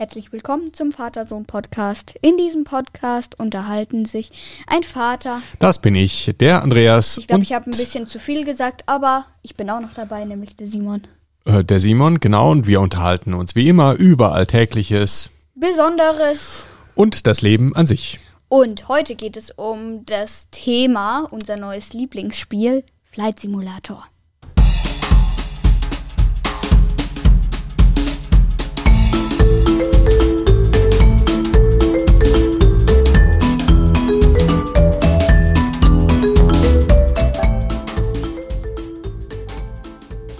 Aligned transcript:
Herzlich 0.00 0.30
willkommen 0.32 0.72
zum 0.72 0.92
Vater-Sohn-Podcast. 0.92 2.14
In 2.22 2.36
diesem 2.36 2.62
Podcast 2.62 3.36
unterhalten 3.40 4.04
sich 4.04 4.30
ein 4.68 4.84
Vater. 4.84 5.42
Das 5.58 5.80
bin 5.80 5.96
ich, 5.96 6.32
der 6.38 6.62
Andreas. 6.62 7.18
Ich 7.18 7.26
glaube, 7.26 7.42
ich 7.42 7.52
habe 7.52 7.66
ein 7.68 7.76
bisschen 7.76 8.06
zu 8.06 8.20
viel 8.20 8.44
gesagt, 8.44 8.84
aber 8.86 9.26
ich 9.42 9.56
bin 9.56 9.68
auch 9.70 9.80
noch 9.80 9.94
dabei, 9.94 10.24
nämlich 10.24 10.56
der 10.56 10.68
Simon. 10.68 11.02
äh, 11.46 11.64
der 11.64 11.80
Simon, 11.80 12.20
genau, 12.20 12.52
und 12.52 12.68
wir 12.68 12.80
unterhalten 12.80 13.34
uns 13.34 13.56
wie 13.56 13.68
immer 13.68 13.94
über 13.94 14.34
Alltägliches 14.34 15.30
Besonderes. 15.56 16.64
und 16.94 17.26
das 17.26 17.42
Leben 17.42 17.74
an 17.74 17.88
sich. 17.88 18.20
Und 18.48 18.86
heute 18.86 19.16
geht 19.16 19.36
es 19.36 19.50
um 19.50 20.06
das 20.06 20.48
Thema, 20.52 21.26
unser 21.32 21.56
neues 21.56 21.92
Lieblingsspiel, 21.92 22.84
Flight 23.10 23.40
Simulator. 23.40 24.06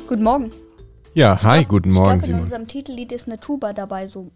Guten 0.08 0.22
Morgen. 0.22 0.50
Ja, 1.14 1.42
hi, 1.42 1.64
guten 1.64 1.90
ich 1.90 1.94
Morgen, 1.94 2.08
glaub, 2.10 2.20
in 2.20 2.26
Simon. 2.26 2.40
unserem 2.42 2.66
Titellied 2.66 3.12
ist 3.12 3.26
eine 3.26 3.40
Tuba 3.40 3.72
dabei, 3.72 4.06
so. 4.08 4.30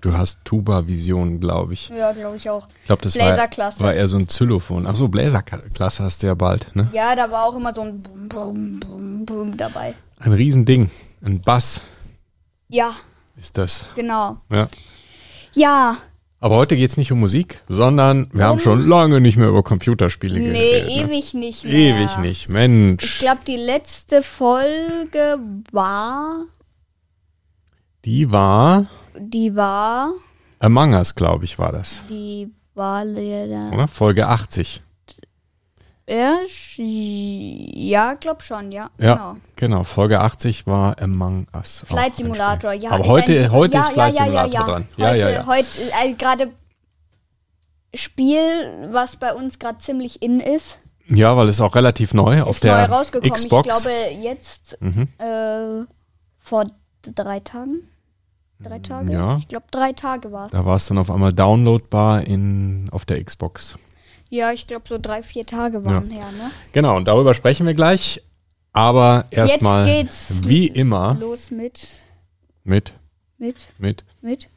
Du 0.00 0.12
hast 0.12 0.44
Tuba-Vision, 0.44 1.40
glaube 1.40 1.74
ich. 1.74 1.88
Ja, 1.88 2.12
glaube 2.12 2.36
ich 2.36 2.48
auch. 2.48 2.68
Ich 2.80 2.86
glaube, 2.86 3.02
das 3.02 3.18
war, 3.18 3.36
war 3.80 3.94
eher 3.94 4.06
so 4.06 4.16
ein 4.16 4.26
Xylophon. 4.26 4.86
Ach 4.86 4.94
so, 4.96 5.08
Bläserklasse 5.08 6.04
hast 6.04 6.22
du 6.22 6.28
ja 6.28 6.34
bald, 6.34 6.74
ne? 6.76 6.88
Ja, 6.92 7.16
da 7.16 7.30
war 7.30 7.44
auch 7.46 7.56
immer 7.56 7.74
so 7.74 7.82
ein 7.82 8.02
Bum, 8.02 8.28
Bum, 8.28 8.80
Bum, 8.80 9.26
Bum 9.26 9.56
dabei. 9.56 9.94
Ein 10.18 10.32
Riesending. 10.32 10.90
Ein 11.22 11.40
Bass 11.42 11.80
Ja, 12.68 12.92
ist 13.36 13.58
das. 13.58 13.86
genau. 13.96 14.38
Ja. 14.50 14.68
Ja, 15.52 15.96
Aber 16.40 16.54
heute 16.56 16.76
geht's 16.76 16.96
nicht 16.96 17.10
um 17.10 17.18
Musik, 17.18 17.62
sondern 17.68 18.28
wir 18.32 18.44
haben 18.44 18.58
Um- 18.58 18.60
schon 18.60 18.88
lange 18.88 19.20
nicht 19.20 19.36
mehr 19.36 19.48
über 19.48 19.62
Computerspiele 19.64 20.38
nee, 20.38 20.52
geredet. 20.52 20.86
ne? 20.86 20.92
ewig 21.02 21.34
nicht 21.34 21.64
mehr. 21.64 21.72
Ewig 21.72 22.18
nicht, 22.18 22.42
Ich 22.42 22.48
Mensch. 22.48 23.18
glaube, 23.18 23.40
die 23.46 23.56
letzte 23.56 24.22
Folge 24.22 25.40
war, 25.72 26.44
Die 28.04 28.30
war 28.30 28.86
die 29.20 29.56
war, 29.56 30.12
Among 30.60 30.92
Us, 30.94 31.16
glaube 31.16 31.44
ich, 31.44 31.58
war 31.58 31.72
das. 31.72 32.04
die 32.08 32.48
war 32.74 33.04
leider, 33.04 33.72
Oder? 33.72 33.88
Folge 33.88 34.28
80. 34.28 34.80
ja, 36.08 36.38
ja 37.78 38.14
glaub 38.14 38.42
schon, 38.42 38.72
ja, 38.72 38.90
Ja, 38.98 39.14
genau. 39.14 39.36
genau. 39.56 39.84
Folge 39.84 40.20
80 40.20 40.66
war 40.66 41.00
Among 41.00 41.46
Us. 41.54 41.84
Flight 41.86 42.16
Simulator, 42.16 42.72
ja. 42.72 42.90
Aber 42.90 43.04
ist 43.04 43.08
heute, 43.08 43.50
heute 43.50 43.74
ja, 43.74 43.80
ist 43.80 43.88
Flight 43.90 44.16
ja, 44.16 44.24
Simulator 44.24 44.52
ja, 44.52 44.62
dran. 44.66 44.88
Heute, 44.90 45.00
Ja, 45.02 45.14
ja, 45.14 45.30
ja. 45.30 45.46
Heute, 45.46 45.68
äh, 46.04 46.12
gerade 46.14 46.52
Spiel, 47.94 48.40
was 48.90 49.16
bei 49.16 49.32
uns 49.34 49.58
gerade 49.58 49.78
ziemlich 49.78 50.22
in 50.22 50.40
ist, 50.40 50.78
Ja, 51.08 51.36
weil 51.36 51.48
es 51.48 51.60
auch 51.60 51.74
relativ 51.74 52.12
neu 52.12 52.42
auf 52.42 52.56
ist 52.56 52.64
neu 52.64 52.70
der 52.70 52.90
rausgekommen. 52.90 53.32
Xbox. 53.32 53.66
Ich 53.66 53.72
glaube, 53.72 53.96
jetzt 54.20 54.76
mhm. 54.80 55.08
äh, 55.18 55.86
vor 56.38 56.64
drei 57.02 57.40
Tagen. 57.40 57.88
Drei 58.60 58.80
Tage? 58.80 59.12
ja. 59.12 59.36
Ich 59.38 59.48
glaube, 59.48 59.66
drei 59.70 59.92
Tage 59.92 60.32
war 60.32 60.46
es. 60.46 60.50
Da 60.50 60.64
war 60.64 60.76
es 60.76 60.86
dann 60.86 60.98
auf 60.98 61.10
einmal 61.10 61.32
downloadbar 61.32 62.22
in, 62.26 62.88
auf 62.90 63.04
der 63.04 63.22
Xbox. 63.22 63.78
Ja, 64.30 64.52
ich 64.52 64.66
glaube, 64.66 64.84
so 64.88 64.98
drei, 64.98 65.22
vier 65.22 65.46
Tage 65.46 65.84
waren 65.84 66.10
her, 66.10 66.26
ne? 66.32 66.50
Genau, 66.72 66.96
und 66.96 67.06
darüber 67.08 67.34
sprechen 67.34 67.66
wir 67.66 67.74
gleich. 67.74 68.22
Aber 68.72 69.24
erstmal, 69.30 69.86
wie 70.42 70.66
immer, 70.66 71.16
Los 71.18 71.50
mit, 71.50 71.88
mit, 72.64 72.92
mit, 73.38 73.56
mit, 73.78 74.04
mit 74.20 74.48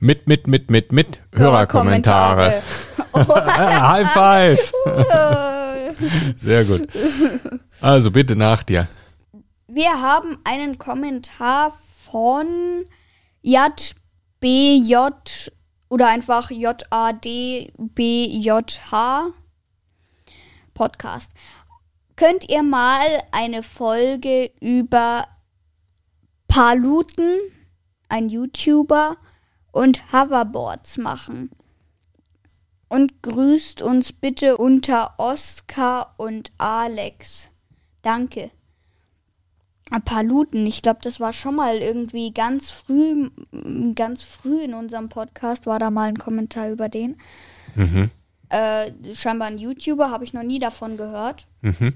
mit, 0.00 0.26
mit, 0.26 0.46
mit, 0.46 0.70
mit, 0.70 0.92
mit 0.92 1.20
Hörerkommentare. 1.32 2.62
Ah, 3.12 3.92
High 3.92 4.10
five! 4.10 4.72
Hörerkommentare. 4.84 5.76
Sehr 6.36 6.64
gut. 6.64 6.88
Also 7.80 8.10
bitte 8.10 8.36
nach 8.36 8.62
dir. 8.62 8.88
Wir 9.66 10.00
haben 10.00 10.38
einen 10.44 10.78
Kommentar 10.78 11.72
von 12.10 12.46
JBJ 13.42 14.94
oder 15.88 16.08
einfach 16.08 16.50
JADBJH 16.50 17.32
Podcast. 20.74 21.32
Könnt 22.16 22.48
ihr 22.48 22.62
mal 22.62 23.06
eine 23.32 23.62
Folge 23.62 24.50
über 24.60 25.26
Paluten, 26.48 27.38
ein 28.08 28.28
YouTuber, 28.28 29.16
und 29.72 30.10
Hoverboards 30.12 30.96
machen? 30.96 31.50
Und 32.88 33.22
grüßt 33.22 33.82
uns 33.82 34.12
bitte 34.12 34.56
unter 34.56 35.14
Oskar 35.18 36.14
und 36.16 36.52
Alex. 36.56 37.50
Danke. 38.00 38.50
Paluten, 40.04 40.66
ich 40.66 40.82
glaube, 40.82 40.98
das 41.02 41.20
war 41.20 41.32
schon 41.32 41.54
mal 41.54 41.76
irgendwie 41.76 42.32
ganz 42.32 42.70
früh, 42.70 43.30
ganz 43.94 44.22
früh 44.22 44.62
in 44.62 44.74
unserem 44.74 45.08
Podcast 45.08 45.66
war 45.66 45.78
da 45.78 45.90
mal 45.90 46.08
ein 46.08 46.18
Kommentar 46.18 46.70
über 46.70 46.88
den. 46.88 47.16
Mhm. 47.76 48.10
Äh, 48.48 48.90
scheinbar 49.14 49.48
ein 49.48 49.58
YouTuber, 49.58 50.10
habe 50.10 50.24
ich 50.24 50.32
noch 50.32 50.42
nie 50.42 50.58
davon 50.58 50.96
gehört. 50.96 51.46
Mhm. 51.62 51.94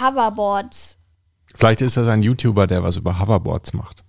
Hoverboards, 0.00 0.98
Vielleicht 1.56 1.82
ist 1.82 1.96
das 1.96 2.08
ein 2.08 2.22
YouTuber, 2.22 2.66
der 2.66 2.82
was 2.82 2.96
über 2.96 3.20
Hoverboards 3.20 3.72
macht. 3.74 4.02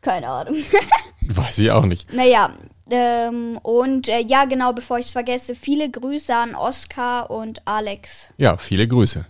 keine 0.00 0.28
Ahnung. 0.28 0.56
Weiß 1.22 1.58
ich 1.58 1.70
auch 1.72 1.84
nicht. 1.84 2.12
naja, 2.12 2.50
ähm, 2.90 3.58
und 3.62 4.08
äh, 4.08 4.20
ja, 4.20 4.44
genau, 4.44 4.72
bevor 4.72 4.98
ich 5.00 5.06
es 5.06 5.12
vergesse, 5.12 5.56
viele 5.56 5.90
Grüße 5.90 6.32
an 6.34 6.54
Oskar 6.54 7.30
und 7.30 7.66
Alex. 7.66 8.32
Ja, 8.36 8.56
viele 8.56 8.86
Grüße. 8.86 9.26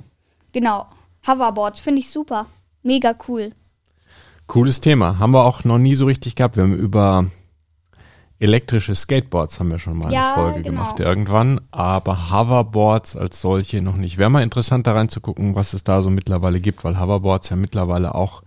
Genau, 0.52 0.86
Hoverboards, 1.26 1.80
finde 1.80 2.00
ich 2.00 2.10
super. 2.10 2.46
Mega 2.86 3.14
cool. 3.28 3.52
Cooles 4.46 4.80
Thema. 4.80 5.18
Haben 5.18 5.32
wir 5.32 5.44
auch 5.44 5.64
noch 5.64 5.78
nie 5.78 5.96
so 5.96 6.06
richtig 6.06 6.36
gehabt. 6.36 6.56
Wir 6.56 6.62
haben 6.62 6.74
über 6.74 7.26
elektrische 8.38 8.94
Skateboards 8.94 9.58
haben 9.58 9.70
wir 9.70 9.78
schon 9.78 9.96
mal 9.96 10.12
Ja, 10.12 10.34
eine 10.34 10.42
Folge 10.42 10.62
genau. 10.62 10.82
gemacht 10.82 11.00
irgendwann, 11.00 11.60
aber 11.70 12.30
Hoverboards 12.30 13.16
als 13.16 13.40
solche 13.40 13.80
noch 13.80 13.96
nicht. 13.96 14.18
Wäre 14.18 14.30
mal 14.30 14.42
interessant 14.42 14.86
da 14.86 14.92
reinzugucken, 14.92 15.56
was 15.56 15.72
es 15.72 15.84
da 15.84 16.02
so 16.02 16.10
mittlerweile 16.10 16.60
gibt, 16.60 16.84
weil 16.84 17.00
Hoverboards 17.00 17.48
ja 17.48 17.56
mittlerweile 17.56 18.14
auch 18.14 18.42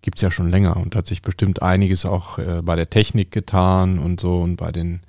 gibt's 0.00 0.22
ja 0.22 0.30
schon 0.30 0.48
länger 0.48 0.76
und 0.76 0.94
hat 0.94 1.06
sich 1.06 1.20
bestimmt 1.22 1.60
einiges 1.62 2.06
auch 2.06 2.38
äh, 2.38 2.62
bei 2.62 2.76
der 2.76 2.88
Technik 2.88 3.32
getan 3.32 3.98
und 3.98 4.20
so 4.20 4.40
und 4.40 4.56
bei 4.56 4.70
den 4.70 5.00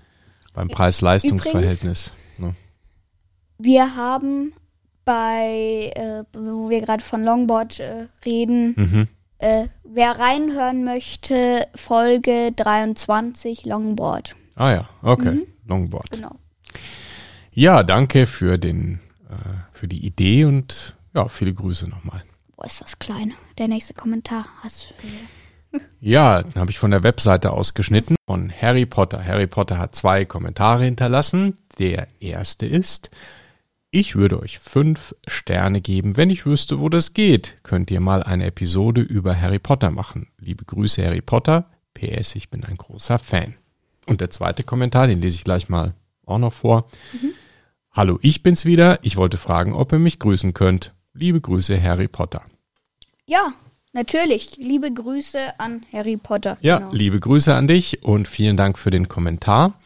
beim 0.53 0.69
Preis-Leistungs-Verhältnis. 0.69 2.11
Ne? 2.39 2.55
Wir 3.59 3.95
haben 3.95 4.53
bei, 5.07 5.91
äh, 5.95 6.23
wo 6.37 6.69
wir 6.69 6.81
gerade 6.81 7.01
von 7.03 7.23
Longboard 7.23 7.79
äh, 7.79 8.07
reden, 8.25 8.73
Mhm. 8.75 9.07
äh, 9.39 9.67
wer 9.85 10.19
reinhören 10.19 10.83
möchte, 10.83 11.65
Folge 11.75 12.51
23 12.55 13.65
Longboard. 13.65 14.35
Ah 14.55 14.71
ja, 14.71 14.89
okay. 15.01 15.31
Mhm. 15.31 15.47
Longboard. 15.65 16.11
Genau. 16.11 16.35
Ja, 17.53 17.83
danke 17.83 18.27
für 18.27 18.57
den 18.57 18.99
äh, 19.29 19.33
für 19.73 19.87
die 19.87 20.05
Idee 20.05 20.45
und 20.45 20.95
ja, 21.15 21.27
viele 21.29 21.53
Grüße 21.53 21.87
nochmal. 21.87 22.21
Wo 22.55 22.63
ist 22.63 22.81
das 22.81 22.99
klein? 22.99 23.33
Der 23.57 23.67
nächste 23.67 23.93
Kommentar. 23.93 24.45
Hast 24.61 24.89
du 25.71 25.79
Ja, 25.99 26.41
dann 26.43 26.55
habe 26.61 26.71
ich 26.71 26.79
von 26.79 26.91
der 26.91 27.03
Webseite 27.03 27.51
ausgeschnitten 27.51 28.15
von 28.25 28.51
Harry 28.51 28.85
Potter. 28.85 29.23
Harry 29.23 29.47
Potter 29.47 29.77
hat 29.77 29.95
zwei 29.95 30.25
Kommentare 30.25 30.83
hinterlassen. 30.85 31.55
Der 31.79 32.07
erste 32.19 32.65
ist, 32.65 33.09
ich 33.91 34.15
würde 34.15 34.39
euch 34.41 34.59
fünf 34.59 35.15
Sterne 35.27 35.81
geben, 35.81 36.17
wenn 36.17 36.29
ich 36.29 36.45
wüsste, 36.45 36.79
wo 36.79 36.89
das 36.89 37.13
geht. 37.13 37.57
Könnt 37.63 37.89
ihr 37.91 37.99
mal 37.99 38.21
eine 38.23 38.45
Episode 38.45 39.01
über 39.01 39.39
Harry 39.39 39.59
Potter 39.59 39.91
machen. 39.91 40.27
Liebe 40.39 40.65
Grüße, 40.65 41.03
Harry 41.05 41.21
Potter. 41.21 41.69
PS, 41.93 42.35
ich 42.35 42.49
bin 42.49 42.63
ein 42.63 42.75
großer 42.75 43.17
Fan. 43.17 43.55
Und 44.05 44.21
der 44.21 44.29
zweite 44.29 44.63
Kommentar, 44.63 45.07
den 45.07 45.21
lese 45.21 45.37
ich 45.37 45.43
gleich 45.43 45.69
mal 45.69 45.93
auch 46.25 46.37
noch 46.37 46.53
vor. 46.53 46.89
Hallo, 47.91 48.19
ich 48.21 48.43
bin's 48.43 48.65
wieder. 48.65 48.99
Ich 49.03 49.15
wollte 49.17 49.37
fragen, 49.37 49.73
ob 49.73 49.91
ihr 49.93 49.99
mich 49.99 50.19
grüßen 50.19 50.53
könnt. 50.53 50.93
Liebe 51.13 51.41
Grüße, 51.41 51.81
Harry 51.81 52.07
Potter. 52.07 52.43
Ja, 53.25 53.53
natürlich. 53.93 54.57
Liebe 54.57 54.93
Grüße 54.93 55.59
an 55.59 55.85
Harry 55.91 56.17
Potter. 56.17 56.57
Ja, 56.61 56.77
Genau. 56.77 56.91
liebe 56.93 57.19
Grüße 57.19 57.55
an 57.55 57.67
dich 57.67 58.03
und 58.03 58.27
vielen 58.27 58.55
Dank 58.57 58.77
für 58.77 58.91
den 58.91 59.07
Kommentar. 59.07 59.79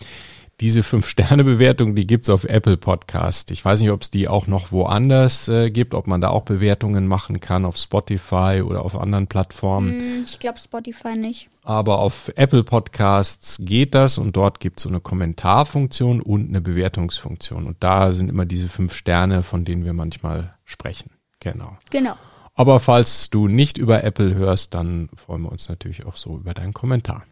Diese 0.61 0.81
5-Sterne-Bewertung, 0.81 1.95
die 1.95 2.05
gibt's 2.05 2.29
auf 2.29 2.43
Apple 2.43 2.77
Podcast. 2.77 3.49
Ich 3.49 3.65
weiß 3.65 3.81
nicht, 3.81 3.89
ob 3.89 4.03
es 4.03 4.11
die 4.11 4.27
auch 4.27 4.45
noch 4.45 4.71
woanders 4.71 5.47
äh, 5.47 5.71
gibt, 5.71 5.95
ob 5.95 6.05
man 6.05 6.21
da 6.21 6.29
auch 6.29 6.43
Bewertungen 6.43 7.07
machen 7.07 7.39
kann, 7.39 7.65
auf 7.65 7.77
Spotify 7.77 8.61
oder 8.63 8.85
auf 8.85 8.95
anderen 8.95 9.25
Plattformen. 9.25 9.89
Hm, 9.99 10.25
Ich 10.27 10.37
glaube 10.37 10.59
Spotify 10.59 11.17
nicht. 11.17 11.49
Aber 11.63 11.97
auf 11.97 12.31
Apple 12.35 12.63
Podcasts 12.63 13.59
geht 13.65 13.95
das 13.95 14.19
und 14.19 14.35
dort 14.35 14.59
gibt's 14.59 14.83
so 14.83 14.89
eine 14.89 14.99
Kommentarfunktion 14.99 16.21
und 16.21 16.49
eine 16.49 16.61
Bewertungsfunktion. 16.61 17.65
Und 17.65 17.77
da 17.79 18.13
sind 18.13 18.29
immer 18.29 18.45
diese 18.45 18.69
fünf 18.69 18.93
Sterne, 18.93 19.41
von 19.41 19.65
denen 19.65 19.83
wir 19.83 19.93
manchmal 19.93 20.53
sprechen. 20.63 21.09
Genau. 21.39 21.75
Genau. 21.89 22.13
Aber 22.53 22.79
falls 22.79 23.31
du 23.31 23.47
nicht 23.47 23.79
über 23.79 24.03
Apple 24.03 24.35
hörst, 24.35 24.75
dann 24.75 25.09
freuen 25.15 25.41
wir 25.41 25.51
uns 25.51 25.69
natürlich 25.69 26.05
auch 26.05 26.15
so 26.15 26.37
über 26.37 26.53
deinen 26.53 26.73
Kommentar. 26.73 27.23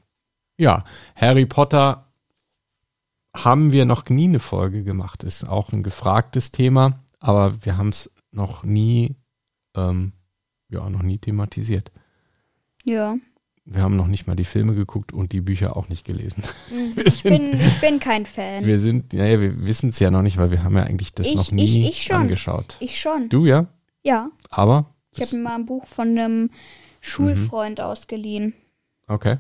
Ja, 0.57 0.83
Harry 1.15 1.45
Potter 1.45 2.08
haben 3.44 3.71
wir 3.71 3.86
noch 3.86 4.07
nie 4.09 4.25
eine 4.27 4.39
Folge 4.39 4.83
gemacht. 4.83 5.24
Ist 5.24 5.44
auch 5.47 5.71
ein 5.71 5.83
gefragtes 5.83 6.51
Thema, 6.51 7.00
aber 7.19 7.63
wir 7.65 7.77
haben 7.77 7.89
es 7.89 8.12
noch 8.31 8.63
nie, 8.63 9.15
ähm, 9.75 10.13
ja, 10.69 10.89
noch 10.89 11.01
nie 11.01 11.18
thematisiert. 11.18 11.91
Ja. 12.83 13.15
Wir 13.65 13.83
haben 13.83 13.95
noch 13.95 14.07
nicht 14.07 14.25
mal 14.25 14.36
die 14.36 14.45
Filme 14.45 14.74
geguckt 14.74 15.13
und 15.13 15.31
die 15.31 15.41
Bücher 15.41 15.77
auch 15.77 15.89
nicht 15.89 16.06
gelesen. 16.06 16.44
Mhm. 16.71 16.94
Ich 17.06 17.21
bin, 17.24 17.59
ich 17.59 17.80
bin 17.81 18.00
kein 18.00 18.25
Fan. 18.25 18.65
Wir 18.65 18.80
sind, 18.80 19.13
naja, 19.13 19.39
wir 19.39 19.65
wissen 19.65 19.89
es 19.89 20.00
ja 20.00 20.09
noch 20.12 20.21
nicht, 20.24 20.38
weil 20.38 20.50
wir 20.51 20.63
haben 20.63 20.75
ja 20.75 20.83
eigentlich 20.83 21.13
das 21.13 21.27
Ich- 21.27 21.36
noch 21.36 21.51
nie 21.51 21.65
ich- 21.81 21.89
ich 21.89 22.03
schon. 22.03 22.15
angeschaut. 22.18 22.77
Ich 22.80 23.00
schon. 23.00 23.30
Du 23.30 23.45
ja, 23.45 23.68
Ja. 24.03 24.31
aber 24.50 24.95
Ich 25.15 25.21
habe 25.21 25.36
mir 25.36 25.44
mal 25.44 25.56
ein 25.56 25.65
Buch 25.65 25.86
von 25.88 26.07
einem 26.18 26.50
Schulfreund 27.01 27.80
ausgeliehen. 27.81 28.53
okay. 29.07 29.38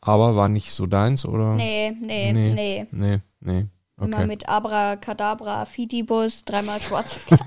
Aber 0.00 0.36
war 0.36 0.48
nicht 0.48 0.70
so 0.70 0.86
deins 0.86 1.24
oder? 1.26 1.56
Nee, 1.56 1.90
nee, 2.00 2.32
Nee. 2.32 2.52
nee. 2.54 2.86
Nee, 2.92 3.20
nee. 3.40 3.66
Immer 4.00 4.16
Okay. 4.18 4.26
mit 4.26 4.48
Abracadabra, 4.48 5.64
Fidibus, 5.64 6.44
dreimal 6.44 6.80
schwarze 6.80 7.18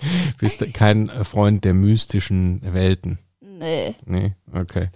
Bist 0.38 0.60
du 0.60 0.70
kein 0.70 1.08
äh, 1.08 1.24
Freund 1.24 1.64
der 1.64 1.74
mystischen 1.74 2.62
Welten. 2.62 3.18
Nee. 3.40 3.96
Nee, 4.04 4.34
okay. 4.54 4.88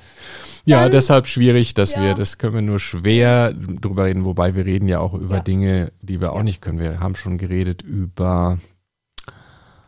Ja, 0.65 0.83
Dann- 0.85 0.93
deshalb 0.93 1.27
schwierig, 1.27 1.75
dass 1.75 1.93
Ja. 1.95 2.03
wir, 2.03 2.15
das 2.15 2.39
können 2.39 2.55
wir 2.55 2.63
nur 2.63 2.79
schwer 2.79 3.53
drüber 3.53 4.05
reden, 4.05 4.25
wobei 4.25 4.55
wir 4.55 4.65
reden 4.65 4.87
ja 4.89 5.01
auch 5.01 5.15
über 5.15 5.37
Ja. 5.37 5.43
Dinge, 5.43 5.93
die 6.01 6.21
wir 6.21 6.33
auch 6.33 6.37
Ja. 6.39 6.43
nicht 6.45 6.63
können. 6.63 6.79
Wir 6.79 7.01
haben 7.01 7.17
schon 7.17 7.37
geredet 7.39 7.83
über, 7.83 8.59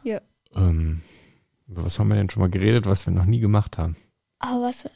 Ja. 0.02 0.20
ähm, 0.56 1.02
über 1.68 1.84
was 1.84 1.98
haben 2.00 2.08
wir 2.08 2.16
denn 2.16 2.28
schon 2.30 2.40
mal 2.42 2.50
geredet, 2.50 2.84
was 2.86 3.06
wir 3.06 3.12
noch 3.12 3.24
nie 3.26 3.38
gemacht 3.40 3.78
haben? 3.78 3.96
Aber 4.40 4.62
was. 4.62 4.88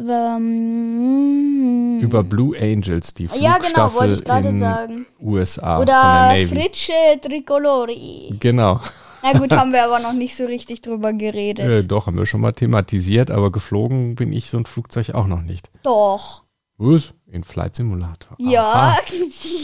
Mm. 0.00 2.00
Über 2.00 2.22
Blue 2.22 2.56
Angels, 2.58 3.14
die 3.14 3.28
Ja, 3.38 3.58
genau, 3.58 3.94
wollte 3.94 4.14
ich 4.14 4.20
Flugstaffel 4.20 4.24
gerade 4.24 4.48
in 4.48 4.60
sagen. 4.60 5.06
USA 5.20 5.74
von 5.76 5.82
Oder 5.82 5.92
der 5.92 6.44
Navy. 6.44 6.56
Fritsche 6.56 6.92
Tricolori. 7.20 8.34
Genau. 8.40 8.80
Na 9.22 9.38
gut, 9.38 9.52
haben 9.56 9.72
wir 9.72 9.84
aber 9.84 10.00
noch 10.00 10.12
nicht 10.12 10.36
so 10.36 10.44
richtig 10.44 10.82
drüber 10.82 11.12
geredet. 11.12 11.66
Äh, 11.66 11.84
doch, 11.84 12.06
haben 12.06 12.18
wir 12.18 12.26
schon 12.26 12.40
mal 12.40 12.52
thematisiert, 12.52 13.30
aber 13.30 13.50
geflogen 13.50 14.14
bin 14.14 14.32
ich 14.32 14.50
so 14.50 14.58
ein 14.58 14.66
Flugzeug 14.66 15.14
auch 15.14 15.26
noch 15.26 15.42
nicht. 15.42 15.70
Doch. 15.82 16.44
Was? 16.76 17.12
In 17.30 17.44
Flight 17.44 17.76
Simulator. 17.76 18.36
Ja. 18.38 18.62
Aha. 18.62 18.98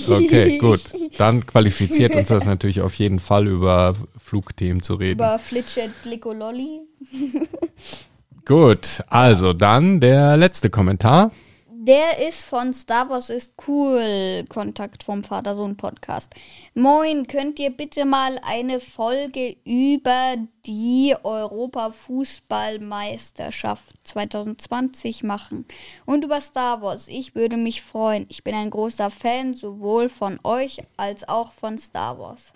Okay, 0.09 0.59
gut. 0.59 0.81
Dann 1.19 1.47
qualifiziert 1.47 2.17
uns 2.17 2.29
das 2.29 2.45
natürlich 2.45 2.81
auf 2.81 2.95
jeden 2.95 3.21
Fall 3.21 3.47
über 3.47 3.95
Flugthemen 4.19 4.83
zu 4.83 4.95
reden. 4.95 5.19
Über 5.19 5.39
Flitsche 5.39 5.91
Tricolori. 6.03 6.81
Gut, 8.51 9.03
also 9.07 9.53
dann 9.53 10.01
der 10.01 10.37
letzte 10.37 10.71
Kommentar. 10.71 11.31
Der 11.71 12.27
ist 12.29 12.45
von 12.45 12.75
Star 12.75 13.09
Wars 13.09 13.31
ist 13.31 13.55
cool. 13.69 14.45
Kontakt 14.49 15.05
vom 15.05 15.23
Vater-Sohn-Podcast. 15.23 16.35
Moin, 16.75 17.29
könnt 17.29 17.61
ihr 17.61 17.71
bitte 17.71 18.05
mal 18.05 18.41
eine 18.43 18.81
Folge 18.81 19.57
über 19.65 20.35
die 20.67 21.15
Europafußballmeisterschaft 21.23 23.95
2020 24.03 25.23
machen? 25.23 25.65
Und 26.05 26.25
über 26.25 26.41
Star 26.41 26.83
Wars. 26.83 27.07
Ich 27.07 27.37
würde 27.37 27.57
mich 27.57 27.83
freuen. 27.83 28.27
Ich 28.31 28.43
bin 28.43 28.57
ein 28.57 28.71
großer 28.71 29.11
Fan 29.11 29.55
sowohl 29.55 30.09
von 30.09 30.41
euch 30.43 30.79
als 30.97 31.29
auch 31.29 31.53
von 31.53 31.79
Star 31.79 32.19
Wars. 32.19 32.53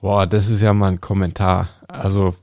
Boah, 0.00 0.26
das 0.26 0.48
ist 0.48 0.62
ja 0.62 0.72
mal 0.72 0.92
ein 0.92 1.00
Kommentar. 1.02 1.68
Also 1.88 2.34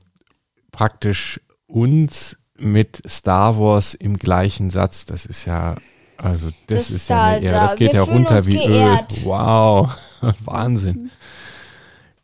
praktisch 0.70 1.40
uns 1.66 2.37
mit 2.58 3.02
Star 3.08 3.58
Wars 3.58 3.94
im 3.94 4.16
gleichen 4.16 4.70
Satz. 4.70 5.06
Das 5.06 5.26
ist 5.26 5.44
ja, 5.44 5.76
also 6.16 6.48
das, 6.66 6.88
Das 6.88 6.90
ist 6.90 7.08
ja 7.08 7.22
eine 7.24 7.44
Ehre. 7.44 7.54
da- 7.54 7.60
Das 7.62 7.76
geht 7.76 7.92
wir 7.92 8.00
ja 8.00 8.02
runter 8.02 8.46
wie 8.46 8.56
geehrt. 8.56 9.18
Öl. 9.18 9.24
Wow, 9.24 9.90
Wahnsinn. 10.44 11.10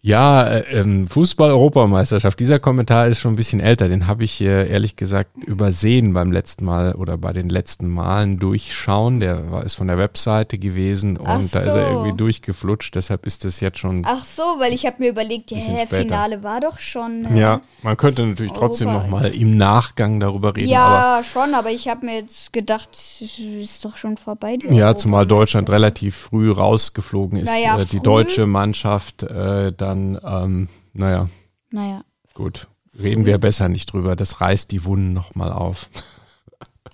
Ja, 0.07 0.47
äh, 0.47 0.81
ähm, 0.81 1.07
Fußball-Europameisterschaft. 1.09 2.39
Dieser 2.39 2.59
Kommentar 2.59 3.07
ist 3.07 3.21
schon 3.21 3.33
ein 3.33 3.37
bisschen 3.37 3.61
älter. 3.61 3.89
Den 3.89 4.07
habe 4.07 4.23
ich 4.23 4.39
äh, 4.43 4.69
ehrlich 4.69 4.97
gesagt 4.97 5.31
übersehen 5.47 6.13
beim 6.13 6.31
letzten 6.31 6.67
Mal 6.67 6.93
oder 6.95 7.17
bei 7.17 7.33
den 7.33 7.49
letzten 7.49 7.89
Malen 7.89 8.39
durchschauen. 8.39 9.21
Der 9.21 9.51
war, 9.51 9.65
ist 9.65 9.77
von 9.77 9.87
der 9.87 9.97
Webseite 9.97 10.59
gewesen 10.59 11.17
und 11.17 11.27
Ach 11.27 11.41
da 11.51 11.61
ist 11.61 11.65
er 11.65 11.71
so. 11.73 11.79
irgendwie 11.79 12.17
durchgeflutscht. 12.19 12.95
Deshalb 12.95 13.25
ist 13.25 13.47
das 13.47 13.61
jetzt 13.61 13.79
schon 13.79 14.03
Ach 14.05 14.23
so, 14.27 14.43
weil 14.59 14.75
ich 14.75 14.85
habe 14.85 14.97
mir 14.99 15.09
überlegt, 15.09 15.51
ja, 15.53 15.57
der 15.57 15.87
später. 15.87 16.03
Finale 16.03 16.43
war 16.43 16.61
doch 16.61 16.79
schon. 16.81 17.25
äh, 17.35 17.41
Ja, 17.41 17.61
man 17.83 17.97
könnte 17.97 18.27
natürlich 18.27 18.53
trotzdem 18.53 18.89
Europa. 18.89 19.05
nochmal 19.05 19.35
im 19.35 19.57
Nachgang 19.57 20.21
darüber 20.21 20.55
reden, 20.55 20.75
aber 20.75 21.21
Ja, 21.21 21.23
schon, 21.25 21.55
aber 21.55 21.71
ich 21.71 21.89
habe 21.89 22.05
mir 22.05 22.17
jetzt 22.19 22.53
gedacht, 22.53 22.91
ist 23.23 23.83
doch 23.83 23.97
schon 23.97 24.19
vorbei. 24.19 24.59
Die 24.59 24.77
ja, 24.77 24.95
zumal 24.97 25.27
Deutschland 25.27 25.71
relativ 25.71 26.15
früh 26.15 26.53
rausgeflogen 26.53 27.39
ist. 27.39 27.49
Naja, 27.51 27.81
äh, 27.81 27.87
die 27.87 27.97
früh. 27.97 28.03
deutsche 28.05 28.47
Mannschaft 28.47 29.23
äh, 29.23 29.73
dann, 29.95 30.21
ähm, 30.45 30.69
naja, 30.93 31.29
Naja, 31.71 32.03
gut, 32.35 32.69
reden 33.01 33.27
wir 33.27 33.39
besser 33.39 33.69
nicht 33.69 33.93
drüber. 33.93 34.17
Das 34.17 34.41
reißt 34.41 34.71
die 34.73 34.85
Wunden 34.85 35.13
nochmal 35.13 35.53
auf. 35.53 35.89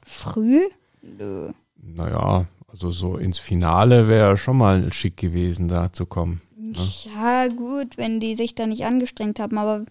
früh? 0.04 0.60
Nö. 1.02 1.52
Naja, 1.76 2.46
also 2.68 2.90
so 2.90 3.16
ins 3.16 3.38
Finale 3.38 4.06
wäre 4.08 4.36
schon 4.36 4.58
mal 4.58 4.92
schick 4.92 5.16
gewesen, 5.16 5.68
da 5.68 5.92
zu 5.92 6.06
kommen. 6.06 6.40
Ja, 7.16 7.48
gut, 7.48 7.96
wenn 7.96 8.20
die 8.20 8.36
sich 8.36 8.54
da 8.54 8.66
nicht 8.66 8.84
angestrengt 8.84 9.40
haben, 9.40 9.58
aber 9.58 9.84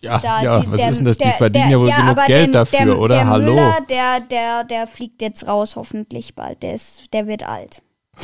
Ja, 0.00 0.18
da, 0.18 0.42
ja, 0.42 0.60
die, 0.60 0.70
was 0.70 0.80
der, 0.80 0.90
ist 0.90 0.98
denn 0.98 1.06
das? 1.06 1.18
Die 1.18 1.24
der, 1.24 1.32
verdienen 1.32 1.70
der, 1.70 1.78
ja 1.78 1.80
wohl 1.80 1.90
genug 1.90 2.10
aber 2.10 2.26
Geld 2.26 2.46
der, 2.54 2.60
dafür, 2.60 2.84
der, 2.86 2.98
oder? 2.98 3.14
Der 3.16 3.26
Hallo? 3.26 3.54
Müller, 3.54 3.78
der, 3.88 4.20
der, 4.20 4.64
der 4.64 4.86
fliegt 4.86 5.20
jetzt 5.20 5.48
raus, 5.48 5.74
hoffentlich 5.74 6.34
bald. 6.36 6.62
Der, 6.62 6.74
ist, 6.74 7.12
der 7.12 7.26
wird 7.26 7.42
alt. 7.48 7.82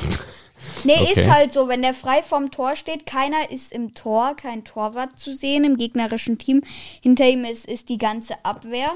Nee, 0.84 0.92
Okay. 1.00 1.12
ist 1.20 1.30
halt 1.30 1.52
so, 1.52 1.68
wenn 1.68 1.82
der 1.82 1.94
frei 1.94 2.22
vorm 2.22 2.50
Tor 2.50 2.76
steht, 2.76 3.06
keiner 3.06 3.50
ist 3.50 3.72
im 3.72 3.94
Tor, 3.94 4.34
kein 4.36 4.64
Torwart 4.64 5.18
zu 5.18 5.34
sehen 5.34 5.64
im 5.64 5.76
gegnerischen 5.76 6.38
Team. 6.38 6.62
Hinter 7.02 7.26
ihm 7.28 7.44
ist, 7.44 7.66
ist 7.66 7.88
die 7.88 7.98
ganze 7.98 8.34
Abwehr. 8.44 8.90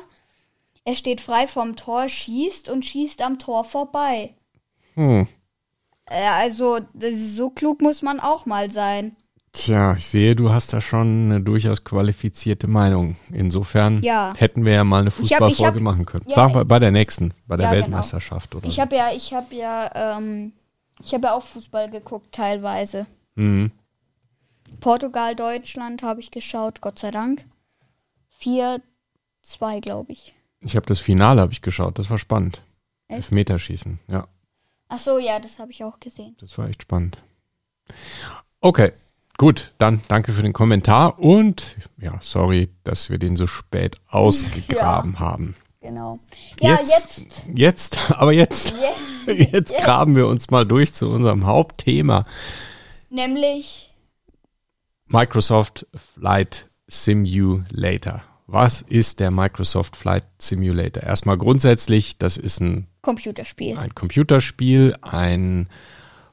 Er 0.84 0.94
steht 0.96 1.20
frei 1.20 1.46
vorm 1.46 1.76
Tor, 1.76 2.08
schießt 2.08 2.68
und 2.68 2.84
schießt 2.84 3.22
am 3.22 3.38
Tor 3.38 3.64
vorbei. 3.64 4.34
Hm. 4.94 5.26
Äh, 6.06 6.26
also, 6.28 6.80
so 7.12 7.50
klug 7.50 7.80
muss 7.80 8.02
man 8.02 8.18
auch 8.20 8.46
mal 8.46 8.70
sein. 8.70 9.14
Tja, 9.54 9.94
ich 9.98 10.06
sehe, 10.08 10.34
du 10.34 10.50
hast 10.50 10.72
da 10.72 10.80
schon 10.80 11.26
eine 11.30 11.40
durchaus 11.42 11.84
qualifizierte 11.84 12.66
Meinung. 12.68 13.16
Insofern 13.30 14.02
Ja. 14.02 14.32
hätten 14.38 14.64
wir 14.64 14.72
ja 14.72 14.82
mal 14.84 15.02
eine 15.02 15.10
Fußballfolge 15.10 15.80
machen 15.80 16.06
können. 16.06 16.24
ja, 16.26 16.48
bei, 16.48 16.64
bei 16.64 16.78
der 16.78 16.90
nächsten, 16.90 17.34
bei 17.46 17.56
der 17.58 17.66
Ja, 17.66 17.72
genau. 17.72 17.82
Weltmeisterschaft 17.84 18.54
oder 18.54 18.66
Ich 18.66 18.80
habe 18.80 18.96
ja, 18.96 19.10
ich 19.14 19.34
habe 19.34 19.54
ja, 19.54 20.16
ähm, 20.16 20.52
ich 21.04 21.14
habe 21.14 21.28
ja 21.28 21.34
auch 21.34 21.42
Fußball 21.42 21.90
geguckt 21.90 22.32
teilweise. 22.32 23.06
Mhm. 23.34 23.70
Portugal, 24.80 25.36
Deutschland 25.36 26.02
habe 26.02 26.20
ich 26.20 26.30
geschaut, 26.30 26.80
Gott 26.80 26.98
sei 26.98 27.10
Dank. 27.10 27.44
4-2, 28.42 28.80
glaube 29.80 30.12
ich. 30.12 30.34
Ich 30.60 30.76
habe 30.76 30.86
das 30.86 31.00
Finale 31.00 31.40
habe 31.40 31.52
ich 31.52 31.62
geschaut, 31.62 31.98
das 31.98 32.10
war 32.10 32.18
spannend. 32.18 32.62
Echt? 33.08 33.18
Elfmeterschießen, 33.18 33.98
ja, 34.08 34.26
Ach 34.94 34.98
so, 34.98 35.18
ja, 35.18 35.38
das 35.40 35.58
habe 35.58 35.70
ich 35.70 35.82
auch 35.84 35.98
gesehen. 36.00 36.36
das 36.38 36.58
war 36.58 36.68
echt 36.68 36.82
spannend. 36.82 37.16
Okay, 38.60 38.92
gut, 39.38 39.72
dann 39.78 40.02
danke 40.06 40.34
für 40.34 40.42
den 40.42 40.52
Kommentar 40.52 41.18
und 41.18 41.76
ja, 41.96 42.18
sorry, 42.20 42.68
dass 42.84 43.08
wir 43.08 43.16
den 43.18 43.36
so 43.36 43.46
spät 43.46 43.96
ausgegraben 44.08 45.18
haben. 45.18 45.56
Genau. 45.82 46.20
Ja, 46.60 46.78
jetzt. 46.78 47.46
jetzt, 47.54 47.98
aber 48.10 48.32
jetzt, 48.32 48.72
Jetzt, 49.26 49.52
jetzt 49.52 49.76
graben 49.78 50.16
wir 50.16 50.26
uns 50.26 50.50
mal 50.50 50.66
durch 50.66 50.94
zu 50.94 51.08
unserem 51.08 51.46
Hauptthema. 51.46 52.26
Nämlich, 53.10 53.94
Microsoft 55.06 55.86
Flight 55.94 56.68
Simulator. 56.86 58.22
Was 58.46 58.82
ist 58.82 59.20
der 59.20 59.30
Microsoft 59.30 59.96
Flight 59.96 60.24
Simulator? 60.38 61.02
Erstmal 61.02 61.38
grundsätzlich, 61.38 62.18
das 62.18 62.36
ist 62.36 62.60
ein, 62.60 62.88
Computerspiel. 63.02 63.76
ein 63.76 63.94
Computerspiel, 63.94 64.96
ein 65.02 65.68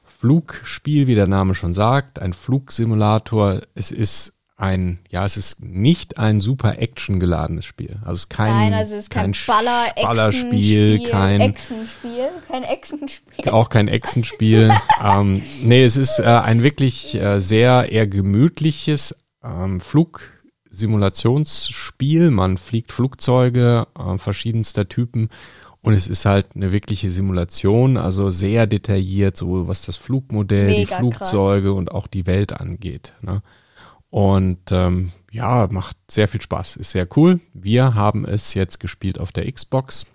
Flugspiel, 0.04 1.06
wie 1.06 1.14
der 1.14 1.28
Name 1.28 1.54
schon 1.54 1.72
sagt, 1.72 2.18
ein 2.18 2.32
Flugsimulator. 2.32 3.62
Es 3.74 3.90
ist 3.90 4.34
ein, 4.60 4.98
ja, 5.08 5.24
es 5.24 5.38
ist 5.38 5.64
nicht 5.64 6.18
ein 6.18 6.40
super 6.40 6.78
Action 6.78 7.18
geladenes 7.18 7.64
Spiel. 7.64 7.98
Also 8.02 8.12
es 8.12 8.20
ist 8.20 8.28
kein, 8.28 8.52
Nein, 8.52 8.72
also 8.74 8.94
es 8.94 9.00
ist 9.04 9.10
kein, 9.10 9.34
Baller, 9.46 9.86
Ballerspiel, 10.00 10.96
Echsenspiel, 10.96 11.10
kein 11.10 11.40
Echsenspiel, 11.40 12.28
kein 12.46 12.62
Echsenspiel. 12.64 13.48
auch 13.50 13.70
kein 13.70 13.88
Actionspiel. 13.88 14.70
ähm, 15.02 15.40
nee, 15.62 15.84
es 15.84 15.96
ist 15.96 16.18
äh, 16.18 16.24
ein 16.24 16.62
wirklich 16.62 17.14
äh, 17.14 17.40
sehr 17.40 17.90
eher 17.90 18.06
gemütliches 18.06 19.16
ähm, 19.42 19.80
Flugsimulationsspiel. 19.80 22.30
Man 22.30 22.58
fliegt 22.58 22.92
Flugzeuge 22.92 23.86
äh, 23.98 24.18
verschiedenster 24.18 24.86
Typen 24.88 25.30
und 25.80 25.94
es 25.94 26.06
ist 26.06 26.26
halt 26.26 26.48
eine 26.54 26.70
wirkliche 26.70 27.10
Simulation, 27.10 27.96
also 27.96 28.28
sehr 28.28 28.66
detailliert, 28.66 29.38
so 29.38 29.68
was 29.68 29.86
das 29.86 29.96
Flugmodell, 29.96 30.68
die 30.68 30.80
Mega 30.80 30.98
Flugzeuge 30.98 31.72
und 31.72 31.92
auch 31.92 32.06
die 32.06 32.26
Welt 32.26 32.52
angeht. 32.52 33.14
Ne? 33.22 33.40
Und 34.10 34.72
ähm, 34.72 35.12
ja, 35.30 35.68
macht 35.70 35.96
sehr 36.10 36.28
viel 36.28 36.42
Spaß, 36.42 36.76
ist 36.76 36.90
sehr 36.90 37.06
cool. 37.16 37.40
Wir 37.54 37.94
haben 37.94 38.24
es 38.24 38.54
jetzt 38.54 38.80
gespielt 38.80 39.18
auf 39.18 39.30
der 39.32 39.50
Xbox 39.50 40.06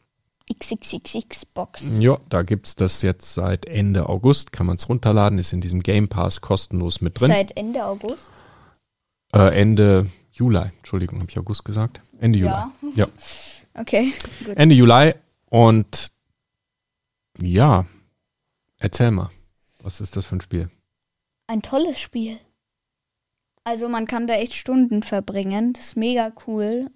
XXXX-Box. 0.52 2.00
Ja, 2.00 2.20
da 2.30 2.44
gibt's 2.44 2.76
das 2.76 3.02
jetzt 3.02 3.34
seit 3.34 3.66
Ende 3.66 4.08
August, 4.08 4.52
kann 4.52 4.68
man 4.68 4.76
es 4.76 4.88
runterladen, 4.88 5.40
ist 5.40 5.54
in 5.54 5.62
diesem 5.62 5.82
Game 5.82 6.08
Pass 6.08 6.42
kostenlos 6.42 7.02
mit 7.02 7.20
drin. 7.20 7.32
Seit 7.32 7.58
Ende 7.58 7.84
August. 7.84 8.32
Äh, 9.34 9.60
Ende 9.60 10.10
Juli, 10.32 10.70
Entschuldigung, 10.78 11.20
habe 11.20 11.32
ich 11.32 11.40
August 11.40 11.66
gesagt? 11.66 12.02
Ende 12.20 12.40
Juli. 12.40 12.52
Ja. 12.52 12.72
ja. 12.96 13.08
Okay. 13.78 14.14
Gut. 14.46 14.56
Ende 14.56 14.74
Juli 14.74 15.16
und 15.50 16.14
ja, 17.38 17.86
erzähl 18.78 19.12
mal, 19.12 19.30
was 19.82 20.00
ist 20.00 20.16
das 20.16 20.26
für 20.26 20.38
ein 20.38 20.40
Spiel? 20.40 20.70
Ein 21.48 21.62
tolles 21.62 22.00
Spiel. 22.00 22.38
Also 23.66 23.90
man 23.90 24.06
kann 24.08 24.28
da 24.28 24.36
echt 24.36 24.54
Stunden 24.54 25.04
verbringen. 25.04 25.74
Das 25.74 25.88
ist 25.88 25.98
mega 25.98 26.32
cool. 26.48 26.90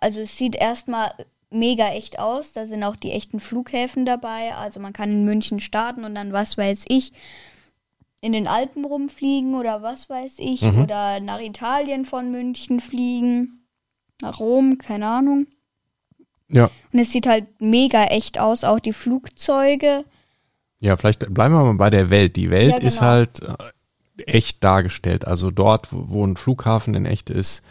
Also 0.00 0.20
es 0.20 0.36
sieht 0.36 0.56
erstmal 0.56 1.12
mega 1.50 1.90
echt 1.90 2.18
aus. 2.18 2.52
Da 2.52 2.66
sind 2.66 2.82
auch 2.82 2.96
die 2.96 3.12
echten 3.12 3.38
Flughäfen 3.40 4.06
dabei. 4.06 4.54
Also 4.54 4.80
man 4.80 4.92
kann 4.94 5.10
in 5.10 5.24
München 5.24 5.60
starten 5.60 6.04
und 6.04 6.14
dann, 6.14 6.32
was 6.32 6.56
weiß 6.56 6.86
ich, 6.88 7.12
in 8.22 8.32
den 8.32 8.48
Alpen 8.48 8.84
rumfliegen 8.84 9.54
oder 9.54 9.82
was 9.82 10.08
weiß 10.08 10.36
ich. 10.38 10.62
Mhm. 10.62 10.82
Oder 10.82 11.20
nach 11.20 11.40
Italien 11.40 12.04
von 12.06 12.30
München 12.30 12.80
fliegen. 12.80 13.66
Nach 14.22 14.40
Rom, 14.40 14.78
keine 14.78 15.06
Ahnung. 15.06 15.46
Ja, 16.48 16.70
Und 16.92 16.98
es 16.98 17.12
sieht 17.12 17.26
halt 17.26 17.60
mega 17.60 18.04
echt 18.06 18.40
aus. 18.40 18.64
Auch 18.64 18.80
die 18.80 18.92
Flugzeuge. 18.92 20.04
ja, 20.80 20.96
vielleicht 20.96 21.20
bleiben 21.32 21.54
wir 21.54 21.62
mal 21.64 21.74
bei 21.74 21.90
der 21.90 22.08
Welt. 22.10 22.36
Die 22.36 22.50
Welt 22.50 22.72
Ja, 22.80 22.86
ist 22.86 22.98
genau. 23.00 23.10
halt 23.10 23.40
äh, 23.42 23.54
echt 24.26 24.62
dargestellt. 24.64 25.26
Also 25.26 25.50
dort, 25.50 25.88
wo, 25.90 26.24
ein 26.26 26.36
Flughafen 26.36 26.94
in 26.94 27.06
echt 27.06 27.30
ist, 27.30 27.62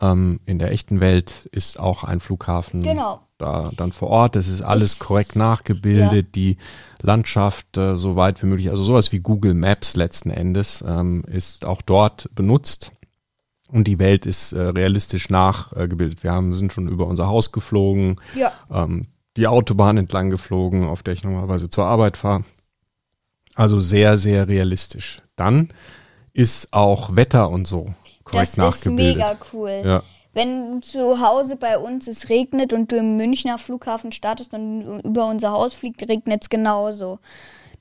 ähm, 0.00 0.40
in 0.46 0.58
der 0.58 0.70
echten 0.72 1.00
Welt 1.00 1.48
ist 1.52 1.78
auch 1.80 2.04
ein 2.04 2.20
Flughafen 2.20 2.82
Genau. 2.82 3.20
da 3.38 3.70
dann 3.76 3.90
vor 3.92 4.08
Ort. 4.10 4.36
Das 4.36 4.46
ist 4.48 4.62
alles 4.62 4.92
Es- 4.94 4.98
korrekt 5.00 5.34
nachgebildet, 5.36 6.34
die 6.36 6.56
Landschaft 7.02 7.76
äh, 7.76 7.96
so 7.96 8.14
weit 8.16 8.42
wie 8.42 8.46
möglich, 8.46 8.70
also 8.70 8.82
sowas 8.82 9.10
wie 9.12 9.20
Google 9.20 9.54
Maps 9.54 9.96
letzten 9.96 10.30
Endes 10.30 10.84
ähm, 10.86 11.24
ist 11.26 11.64
auch 11.64 11.82
dort 11.82 12.28
benutzt. 12.34 12.92
Und 13.70 13.84
die 13.86 13.98
Welt 13.98 14.24
ist 14.24 14.52
äh, 14.52 14.60
realistisch 14.62 15.28
nachgebildet. 15.28 16.22
Wir 16.22 16.32
haben, 16.32 16.54
sind 16.54 16.72
schon 16.72 16.88
über 16.88 17.06
unser 17.06 17.26
Haus 17.26 17.52
geflogen, 17.52 18.16
Ja. 18.34 18.52
ähm, 18.72 19.02
die 19.36 19.46
Autobahn 19.46 19.98
entlang 19.98 20.30
geflogen, 20.30 20.84
auf 20.88 21.02
der 21.02 21.12
ich 21.14 21.22
normalerweise 21.22 21.68
zur 21.68 21.84
Arbeit 21.86 22.16
fahre. 22.16 22.44
Also 23.58 23.80
sehr, 23.80 24.16
sehr 24.18 24.46
realistisch. 24.46 25.20
Dann 25.36 25.70
ist 26.32 26.72
auch 26.72 27.16
Wetter 27.16 27.50
und 27.50 27.66
so 27.66 27.86
korrekt 28.22 28.42
Das 28.42 28.48
ist 28.50 28.56
nachgebildet. 28.58 29.16
mega 29.16 29.36
cool. 29.52 29.82
Ja. 29.84 30.02
Wenn 30.32 30.80
zu 30.82 31.20
Hause 31.20 31.56
bei 31.56 31.76
uns 31.78 32.06
es 32.06 32.28
regnet 32.28 32.72
und 32.72 32.92
du 32.92 32.96
im 32.96 33.16
Münchner 33.16 33.58
Flughafen 33.58 34.12
startest 34.12 34.54
und 34.54 35.00
über 35.02 35.26
unser 35.26 35.50
Haus 35.50 35.74
fliegt, 35.74 36.08
regnet 36.08 36.42
es 36.42 36.48
genauso. 36.48 37.18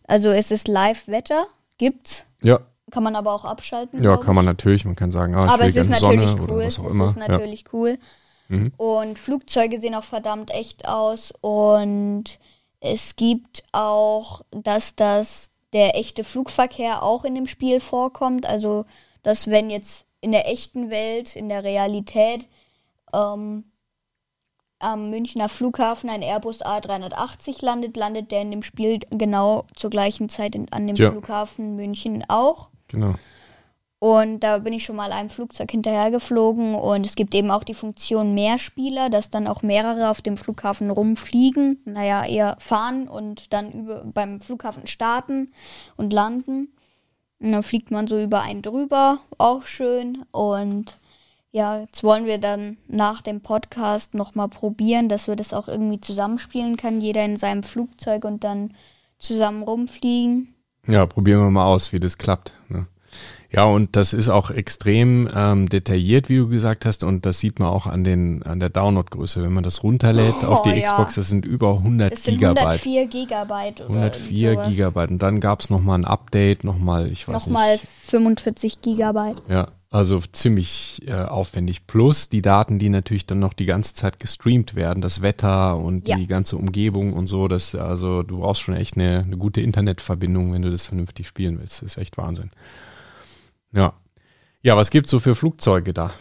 Also 0.08 0.30
es 0.30 0.50
ist 0.50 0.68
Live-Wetter, 0.68 1.46
gibt's, 1.78 2.26
ja, 2.42 2.60
kann 2.90 3.04
man 3.04 3.16
aber 3.16 3.34
auch 3.34 3.46
abschalten. 3.46 4.02
ja, 4.02 4.18
kann 4.18 4.34
man 4.34 4.46
ich. 4.46 4.48
natürlich. 4.48 4.86
Man 4.86 4.96
kann 4.96 5.12
sagen, 5.12 5.36
ah, 5.36 5.46
ich 5.46 5.52
Aber 5.52 5.66
es 5.68 5.76
ist 5.76 5.90
natürlich 5.90 6.30
Sonne 6.30 6.42
cool. 6.42 6.56
oder 6.56 6.66
was 6.66 6.80
auch 6.80 6.86
es 6.86 6.94
immer. 6.94 7.08
ist 7.10 7.18
natürlich 7.18 7.66
cool. 7.74 8.00
Mhm. 8.48 8.72
Und 8.78 9.20
Flugzeuge 9.20 9.80
sehen 9.80 9.94
auch 9.94 10.06
verdammt 10.06 10.50
echt 10.52 10.88
aus. 10.88 11.34
Und 11.42 12.40
es 12.80 13.16
gibt 13.18 13.64
auch, 13.74 14.42
dass 14.52 14.96
das 14.96 15.52
der 15.74 15.96
echte 15.96 16.24
Flugverkehr 16.24 17.04
auch 17.04 17.26
in 17.26 17.36
dem 17.36 17.48
Spiel 17.48 17.80
vorkommt. 17.80 18.46
Also, 18.46 18.86
dass 19.24 19.48
wenn 19.48 19.70
jetzt 19.70 20.06
in 20.22 20.32
der 20.32 20.50
echten 20.50 20.90
Welt, 20.90 21.36
in 21.36 21.50
der 21.50 21.64
Realität, 21.64 22.48
ähm, 23.14 23.66
am 24.80 25.10
Münchner 25.10 25.50
Flughafen 25.50 26.10
ein 26.10 26.22
Airbus 26.22 26.64
A380 26.64 27.66
landet, 27.66 27.98
landet 27.98 28.32
der 28.32 28.42
in 28.42 28.52
dem 28.52 28.64
Spiel 28.64 29.00
genau 29.10 29.66
zur 29.76 29.90
gleichen 29.90 30.30
Zeit 30.30 30.56
in, 30.56 30.72
an 30.72 30.86
dem 30.86 30.96
Ja. 30.96 31.12
Flughafen 31.12 31.76
München 31.76 32.24
auch. 32.28 32.70
Genau. 32.88 33.16
Und 34.00 34.42
da 34.42 34.60
bin 34.60 34.74
ich 34.74 34.86
schon 34.86 34.96
mal 34.96 35.12
einem 35.12 35.30
Flugzeug 35.30 35.72
hinterhergeflogen. 35.72 36.76
Und 36.76 37.06
es 37.06 37.16
gibt 37.16 37.34
eben 37.34 37.50
auch 37.50 37.64
die 37.64 37.74
Funktion 37.74 38.36
Mehrspieler, 38.36 39.10
dass 39.10 39.32
dann 39.32 39.48
auch 39.48 39.64
mehrere 39.64 40.10
auf 40.10 40.22
dem 40.22 40.38
Flughafen 40.38 40.92
rumfliegen. 40.92 41.82
Naja, 41.86 42.24
eher 42.24 42.58
fahren 42.60 43.08
und 43.08 43.54
dann 43.54 43.72
über, 43.72 44.04
beim 44.06 44.40
Flughafen 44.40 44.86
starten 44.86 45.52
und 45.96 46.14
landen. 46.14 46.70
Und 47.40 47.52
dann 47.52 47.64
fliegt 47.64 47.90
man 47.90 48.08
so 48.08 48.22
über 48.22 48.42
einen 48.42 48.62
drüber, 48.62 49.20
auch 49.40 49.64
schön. 49.66 50.26
Und 50.32 51.00
ja, 51.52 51.80
jetzt 51.80 52.04
wollen 52.04 52.26
wir 52.26 52.38
dann 52.38 52.78
nach 52.88 53.24
dem 53.24 53.42
Podcast 53.42 54.14
nochmal 54.14 54.48
probieren, 54.48 55.10
dass 55.10 55.28
wir 55.28 55.36
das 55.36 55.54
auch 55.54 55.68
irgendwie 55.68 56.02
zusammenspielen 56.02 56.78
können. 56.78 57.02
Jeder 57.02 57.26
in 57.26 57.38
seinem 57.38 57.64
Flugzeug 57.64 58.26
und 58.26 58.44
dann 58.44 58.76
zusammen 59.18 59.64
rumfliegen. 59.64 60.54
Ja, 60.88 61.08
probieren 61.08 61.40
wir 61.40 61.50
mal 61.50 61.66
aus, 61.66 61.92
wie 61.94 62.00
das 62.00 62.20
klappt. 62.20 62.54
Ne? 62.70 62.86
Ja, 63.50 63.64
und 63.64 63.96
das 63.96 64.12
ist 64.12 64.28
auch 64.28 64.52
extrem 64.52 65.30
ähm, 65.34 65.70
detailliert, 65.70 66.28
wie 66.28 66.36
du 66.38 66.50
gesagt 66.50 66.86
hast, 66.86 67.04
und 67.06 67.26
das 67.26 67.40
sieht 67.40 67.60
man 67.60 67.70
auch 67.70 67.88
an 67.88 68.04
den 68.04 68.44
an 68.44 68.60
der 68.60 68.70
Downloadgröße, 68.70 69.42
wenn 69.42 69.54
man 69.54 69.64
das 69.64 69.84
runterlädt 69.84 70.44
auf 70.44 70.64
die 70.64 70.70
Oh, 70.72 70.74
ja. 70.74 70.92
Xbox, 70.92 71.16
das 71.16 71.30
sind 71.30 71.46
über 71.46 71.76
100 71.78 72.12
Es 72.12 72.24
sind 72.26 72.36
Gigabyte. 72.40 72.66
104 72.66 73.08
Gigabyte. 73.08 73.82
Oder 73.82 73.90
104 73.90 74.52
sowas. 74.54 74.68
Gigabyte. 74.70 75.12
Und 75.12 75.20
dann 75.22 75.40
gab 75.40 75.62
es 75.62 75.70
nochmal 75.70 75.98
ein 76.00 76.06
Update, 76.06 76.64
nochmal, 76.66 77.10
ich 77.10 77.28
weiß 77.28 77.34
Nochmal 77.48 77.74
nicht. 77.74 77.86
45 77.88 78.82
Gigabyte. 78.82 79.42
Ja, 79.48 79.70
also 79.90 80.20
ziemlich 80.34 81.02
äh, 81.08 81.14
aufwendig. 81.14 81.88
Plus 81.88 82.28
die 82.28 82.42
Daten, 82.42 82.80
die 82.80 82.90
natürlich 82.90 83.28
dann 83.28 83.40
noch 83.40 83.54
die 83.54 83.66
ganze 83.66 83.94
Zeit 83.96 84.20
gestreamt 84.20 84.76
werden, 84.76 85.02
das 85.02 85.22
Wetter 85.22 85.78
und 85.78 86.06
Ja. 86.10 86.18
die 86.18 86.28
ganze 86.28 86.58
Umgebung 86.58 87.14
und 87.14 87.28
so. 87.28 87.48
Das, 87.48 87.74
also 87.76 88.24
du 88.24 88.40
brauchst 88.40 88.64
schon 88.64 88.76
echt 88.76 88.98
eine, 88.98 89.24
eine 89.26 89.38
gute 89.38 89.62
Internetverbindung, 89.62 90.52
wenn 90.52 90.64
du 90.64 90.70
das 90.72 90.86
vernünftig 90.86 91.28
spielen 91.30 91.60
willst. 91.60 91.82
Das 91.82 91.92
ist 91.94 91.98
echt 91.98 92.18
Wahnsinn. 92.18 92.52
Ja. 93.78 93.94
Ja, 94.64 94.76
was 94.76 94.90
gibt's 94.90 95.12
so 95.12 95.20
für 95.20 95.36
Flugzeuge 95.36 95.94
da? 95.94 96.12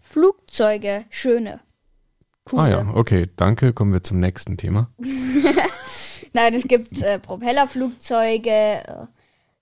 Flugzeuge, 0.00 1.04
schöne. 1.10 1.60
Coole. 2.44 2.62
Ah 2.62 2.68
ja, 2.68 2.90
okay, 2.94 3.28
danke. 3.36 3.72
Kommen 3.72 3.92
wir 3.92 4.02
zum 4.02 4.18
nächsten 4.20 4.56
Thema. 4.56 4.90
Nein, 6.32 6.54
es 6.54 6.66
gibt 6.68 7.00
äh, 7.02 7.18
Propellerflugzeuge, 7.18 8.50
äh, 8.50 9.06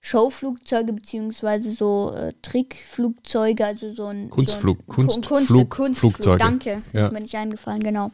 Showflugzeuge 0.01 0.93
beziehungsweise 0.93 1.71
so 1.71 2.13
äh, 2.15 2.33
Trickflugzeuge, 2.41 3.65
also 3.65 3.91
so 3.91 4.05
ein 4.07 4.29
Kunstflug- 4.29 4.77
so 4.87 5.01
ein, 5.01 5.07
Kunstflug- 5.07 5.69
Kunst, 5.69 5.75
Kunstflug. 5.75 5.95
Flugzeuge. 6.13 6.37
Danke, 6.37 6.81
Ja. 6.93 7.07
ist 7.07 7.11
mir 7.11 7.21
nicht 7.21 7.35
eingefallen, 7.35 7.81
genau. 7.83 8.11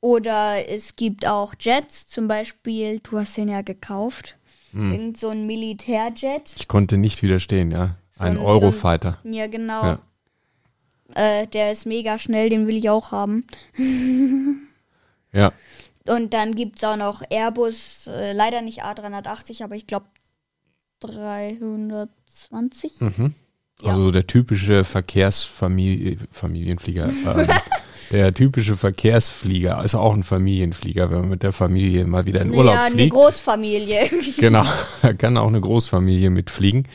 Oder 0.00 0.68
es 0.68 0.96
gibt 0.96 1.26
auch 1.26 1.54
Jets, 1.58 2.06
zum 2.06 2.28
Beispiel, 2.28 3.00
du 3.00 3.18
hast 3.18 3.36
den 3.36 3.48
ja 3.48 3.62
gekauft, 3.62 4.36
Hm. 4.72 4.92
irgend 4.92 5.18
so 5.18 5.28
ein 5.28 5.46
Militärjet. 5.46 6.54
Ich 6.56 6.68
konnte 6.68 6.96
nicht 6.98 7.22
widerstehen, 7.22 7.70
ja. 7.70 7.96
Ein 8.18 8.36
So 8.36 8.42
Eurofighter. 8.42 9.18
Ja, 9.24 9.46
genau. 9.46 9.82
Ja. 9.82 9.98
Äh, 11.14 11.46
der 11.46 11.72
ist 11.72 11.86
mega 11.86 12.18
schnell, 12.18 12.48
den 12.48 12.66
will 12.66 12.76
ich 12.76 12.90
auch 12.90 13.12
haben. 13.12 13.46
Ja. 15.32 15.52
Und 16.06 16.32
dann 16.32 16.54
gibt 16.54 16.78
es 16.78 16.84
auch 16.84 16.96
noch 16.96 17.22
Airbus, 17.28 18.06
äh, 18.06 18.32
leider 18.32 18.62
nicht 18.62 18.84
A380, 18.84 19.62
aber 19.62 19.74
ich 19.74 19.86
glaube 19.86 20.06
320. 21.00 23.00
Mhm. 23.00 23.34
Ja. 23.82 23.90
Also 23.90 24.10
der 24.10 24.26
typische 24.26 24.84
Verkehrsfamilie, 24.84 26.16
Familienflieger. 26.32 27.12
Der 28.12 28.32
typische 28.32 28.76
Verkehrsflieger 28.76 29.82
ist 29.84 29.94
auch 29.94 30.14
ein 30.14 30.22
Familienflieger, 30.22 31.10
wenn 31.10 31.20
man 31.20 31.28
mit 31.30 31.42
der 31.42 31.52
Familie 31.52 32.04
mal 32.06 32.26
wieder 32.26 32.42
in 32.42 32.50
Urlaub 32.54 32.74
ja, 32.74 32.84
eine 32.84 32.94
fliegt. 32.94 33.12
Großfamilie. 33.14 34.10
Genau, 34.38 34.64
da 35.02 35.12
kann 35.12 35.36
auch 35.36 35.48
eine 35.48 35.60
Großfamilie 35.60 36.30
mitfliegen. 36.30 36.86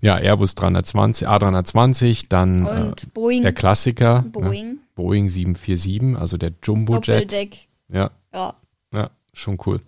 Ja, 0.00 0.16
Airbus 0.16 0.54
320, 0.54 1.28
A320, 1.28 2.26
dann 2.28 2.66
äh, 2.66 2.92
Boeing, 3.12 3.42
der 3.42 3.52
Klassiker, 3.52 4.22
Ne? 4.22 4.28
Boeing, 4.30 4.78
Boeing 4.94 5.28
747, 5.28 6.16
also 6.20 6.36
der 6.36 6.52
Jumbojet. 6.62 7.08
Doppeldeck. 7.08 7.56
Ja, 7.92 8.10
Ja. 8.32 8.54
ja, 8.92 9.10
schon 9.32 9.58
cool. 9.66 9.80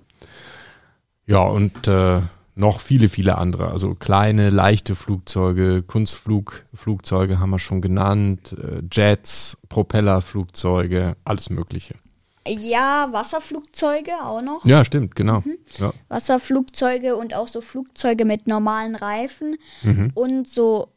Ja, 1.27 1.41
und 1.43 1.87
äh, 1.89 2.21
noch 2.55 2.81
viele, 2.81 3.09
viele 3.09 3.39
andere. 3.39 3.69
Also 3.71 3.95
kleine, 3.95 4.51
leichte 4.51 4.95
Flugzeuge, 4.95 5.83
Kunstflugflugzeuge 5.83 7.39
haben 7.39 7.51
wir 7.51 7.59
schon 7.59 7.81
genannt, 7.81 8.53
äh, 8.59 8.83
Jets, 8.93 9.59
Propellerflugzeuge, 9.69 11.17
alles 11.25 11.49
Mögliche. 11.51 11.95
ja, 12.47 13.09
Wasserflugzeuge 13.13 14.13
auch 14.23 14.43
noch. 14.43 14.65
Ja, 14.65 14.85
stimmt, 14.85 15.15
genau. 15.15 15.43
Ja. 15.79 15.93
Wasserflugzeuge 16.09 17.17
und 17.17 17.35
auch 17.35 17.49
so 17.49 17.61
Flugzeuge 17.61 18.25
mit 18.25 18.47
normalen 18.49 18.97
Reifen 18.97 19.57
Mhm. 19.83 20.11
und 20.15 20.49
so 20.49 20.89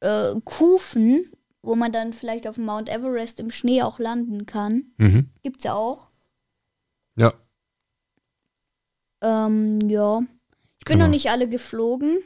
äh, 0.00 0.32
Kufen, 0.44 1.30
wo 1.62 1.74
man 1.76 1.92
dann 1.92 2.12
vielleicht 2.12 2.46
auf 2.48 2.54
dem 2.56 2.64
Mount 2.64 2.88
Everest 2.88 3.38
im 3.40 3.50
Schnee 3.50 3.82
auch 3.82 3.98
landen 3.98 4.46
kann. 4.46 4.84
Mhm. 4.96 5.28
Gibt's 5.42 5.64
ja 5.64 5.74
auch. 5.74 6.08
Ja, 7.16 7.34
Ähm, 9.20 9.78
ja. 9.88 10.20
Ich 10.82 10.84
bin 10.86 10.94
Genau. 10.94 11.04
noch 11.04 11.12
nicht 11.12 11.30
alle 11.30 11.48
geflogen. 11.48 12.18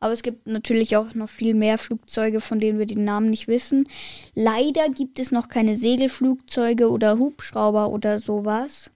Aber 0.00 0.14
es 0.14 0.22
gibt 0.22 0.46
natürlich 0.46 0.96
auch 0.96 1.12
noch 1.14 1.28
viel 1.28 1.52
mehr 1.52 1.76
Flugzeuge, 1.76 2.40
von 2.40 2.60
denen 2.60 2.78
wir 2.78 2.86
die 2.86 2.96
Namen 2.96 3.28
nicht 3.28 3.46
wissen. 3.46 3.86
Leider 4.34 4.88
gibt 4.88 5.18
es 5.18 5.32
noch 5.32 5.48
keine 5.48 5.76
Segelflugzeuge 5.76 6.90
oder 6.90 7.18
Hubschrauber 7.18 7.90
oder 7.90 8.20
sowas. 8.20 8.90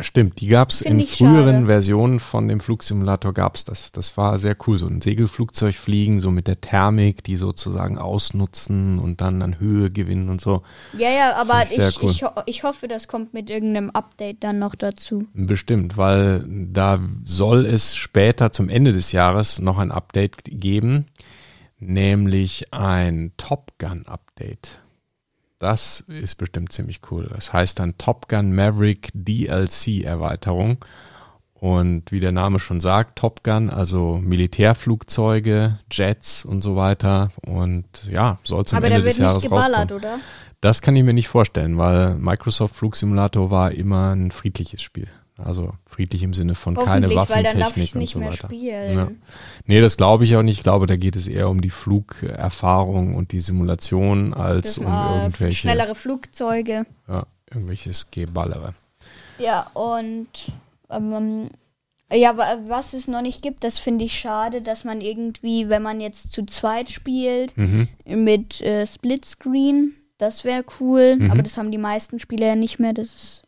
Stimmt, 0.00 0.40
die 0.40 0.48
gab 0.48 0.70
es 0.70 0.82
in 0.82 1.06
früheren 1.06 1.54
schade. 1.54 1.66
Versionen 1.66 2.20
von 2.20 2.48
dem 2.48 2.60
Flugsimulator 2.60 3.32
gab's 3.32 3.64
das. 3.64 3.92
Das 3.92 4.16
war 4.16 4.38
sehr 4.38 4.56
cool, 4.66 4.78
so 4.78 4.86
ein 4.86 5.00
Segelflugzeug 5.00 5.74
fliegen, 5.74 6.20
so 6.20 6.30
mit 6.30 6.46
der 6.46 6.60
Thermik, 6.60 7.24
die 7.24 7.36
sozusagen 7.36 7.98
ausnutzen 7.98 8.98
und 8.98 9.20
dann 9.20 9.42
an 9.42 9.58
Höhe 9.58 9.90
gewinnen 9.90 10.28
und 10.28 10.40
so. 10.40 10.62
Ja, 10.96 11.10
ja, 11.10 11.36
aber 11.36 11.62
ich 11.64 11.78
ich, 11.78 12.02
cool. 12.02 12.10
ich, 12.10 12.24
ich 12.46 12.62
hoffe, 12.62 12.88
das 12.88 13.08
kommt 13.08 13.32
mit 13.32 13.48
irgendeinem 13.48 13.90
Update 13.90 14.44
dann 14.44 14.58
noch 14.58 14.74
dazu. 14.74 15.26
Bestimmt, 15.32 15.96
weil 15.96 16.44
da 16.46 17.00
soll 17.24 17.64
es 17.64 17.96
später 17.96 18.52
zum 18.52 18.68
Ende 18.68 18.92
des 18.92 19.12
Jahres 19.12 19.60
noch 19.60 19.78
ein 19.78 19.92
Update 19.92 20.42
geben, 20.44 21.06
nämlich 21.78 22.72
ein 22.72 23.32
Top 23.36 23.72
Gun 23.78 24.06
Update. 24.06 24.80
Das 25.66 25.98
ist 26.02 26.36
bestimmt 26.36 26.70
ziemlich 26.70 27.00
cool. 27.10 27.28
Das 27.34 27.52
heißt 27.52 27.80
dann 27.80 27.98
Top 27.98 28.28
Gun 28.28 28.54
Maverick 28.54 29.08
DLC 29.14 30.04
Erweiterung. 30.04 30.78
Und 31.54 32.12
wie 32.12 32.20
der 32.20 32.30
Name 32.30 32.60
schon 32.60 32.80
sagt, 32.80 33.18
Top 33.18 33.42
Gun, 33.42 33.68
also 33.68 34.20
Militärflugzeuge, 34.22 35.80
Jets 35.90 36.44
und 36.44 36.62
so 36.62 36.76
weiter. 36.76 37.32
Und 37.44 37.84
ja, 38.08 38.38
soll 38.44 38.64
zum 38.64 38.76
aber 38.76 38.86
Ende 38.86 38.98
da 39.00 39.04
wird 39.06 39.14
des 39.14 39.18
Jahres 39.18 39.42
nicht 39.42 39.50
geballert, 39.50 39.90
rauskommen. 39.90 40.04
oder? 40.04 40.18
Das 40.60 40.82
kann 40.82 40.94
ich 40.94 41.02
mir 41.02 41.14
nicht 41.14 41.26
vorstellen, 41.26 41.78
weil 41.78 42.14
Microsoft 42.14 42.76
Flugsimulator 42.76 43.50
war 43.50 43.72
immer 43.72 44.14
ein 44.14 44.30
friedliches 44.30 44.82
Spiel. 44.82 45.08
Also 45.38 45.74
friedlich 45.86 46.22
im 46.22 46.32
Sinne 46.32 46.54
von 46.54 46.74
keine 46.76 47.06
Hoffentlich, 47.08 47.28
weil 47.36 47.42
dann 47.42 47.58
darf 47.58 47.68
Waffentechnik 47.72 47.88
ich 47.88 47.94
nicht 47.96 48.12
so 48.14 48.18
mehr 48.18 48.32
weiter. 48.32 48.46
spielen. 48.48 48.96
Ja. 48.96 49.08
Nee, 49.66 49.80
das 49.82 49.96
glaube 49.98 50.24
ich 50.24 50.34
auch 50.36 50.42
nicht. 50.42 50.56
Ich 50.58 50.62
glaube, 50.62 50.86
da 50.86 50.96
geht 50.96 51.14
es 51.14 51.28
eher 51.28 51.50
um 51.50 51.60
die 51.60 51.68
Flugerfahrung 51.70 53.14
und 53.14 53.32
die 53.32 53.40
Simulation 53.40 54.34
als 54.34 54.76
Das 54.76 54.78
um 54.78 54.86
irgendwelche, 54.86 55.56
schnellere 55.58 55.94
Flugzeuge. 55.94 56.86
ja, 57.08 57.26
irgendwelches 57.50 58.10
Geballere. 58.10 58.74
Ja, 59.38 59.70
und 59.74 60.28
ähm, 60.90 61.50
ja, 62.12 62.36
wa- 62.38 62.58
was 62.68 62.94
es 62.94 63.08
noch 63.08 63.20
nicht 63.22 63.42
gibt, 63.42 63.64
das 63.64 63.78
finde 63.78 64.04
ich 64.06 64.18
schade, 64.18 64.62
dass 64.62 64.84
man 64.84 65.00
irgendwie, 65.00 65.68
wenn 65.68 65.82
man 65.82 66.00
jetzt 66.00 66.32
zu 66.32 66.46
zweit 66.46 66.88
spielt, 66.88 67.56
Mhm. 67.58 67.88
mit 68.06 68.60
äh, 68.62 68.86
Splitscreen, 68.86 69.94
das 70.18 70.44
wäre 70.44 70.64
cool, 70.80 71.16
Mhm. 71.16 71.30
aber 71.30 71.42
das 71.42 71.58
haben 71.58 71.70
die 71.70 71.78
meisten 71.78 72.20
Spiele 72.20 72.46
ja 72.46 72.54
nicht 72.56 72.78
mehr. 72.78 72.94
Das 72.94 73.06
ist, 73.08 73.42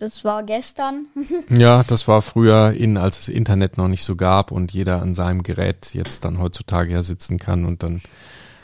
das 0.00 0.24
war 0.24 0.42
gestern. 0.42 1.06
Ja, 1.48 1.82
das 1.86 2.08
war 2.08 2.22
früher 2.22 2.72
in, 2.72 2.96
als 2.96 3.20
es 3.20 3.28
Internet 3.28 3.76
noch 3.76 3.88
nicht 3.88 4.04
so 4.04 4.16
gab 4.16 4.50
und 4.50 4.72
jeder 4.72 5.00
an 5.02 5.14
seinem 5.14 5.42
Gerät 5.42 5.94
jetzt 5.94 6.24
dann 6.24 6.38
heutzutage 6.40 6.92
ja 6.92 7.02
sitzen 7.02 7.38
kann 7.38 7.64
und 7.64 7.82
dann 7.82 8.00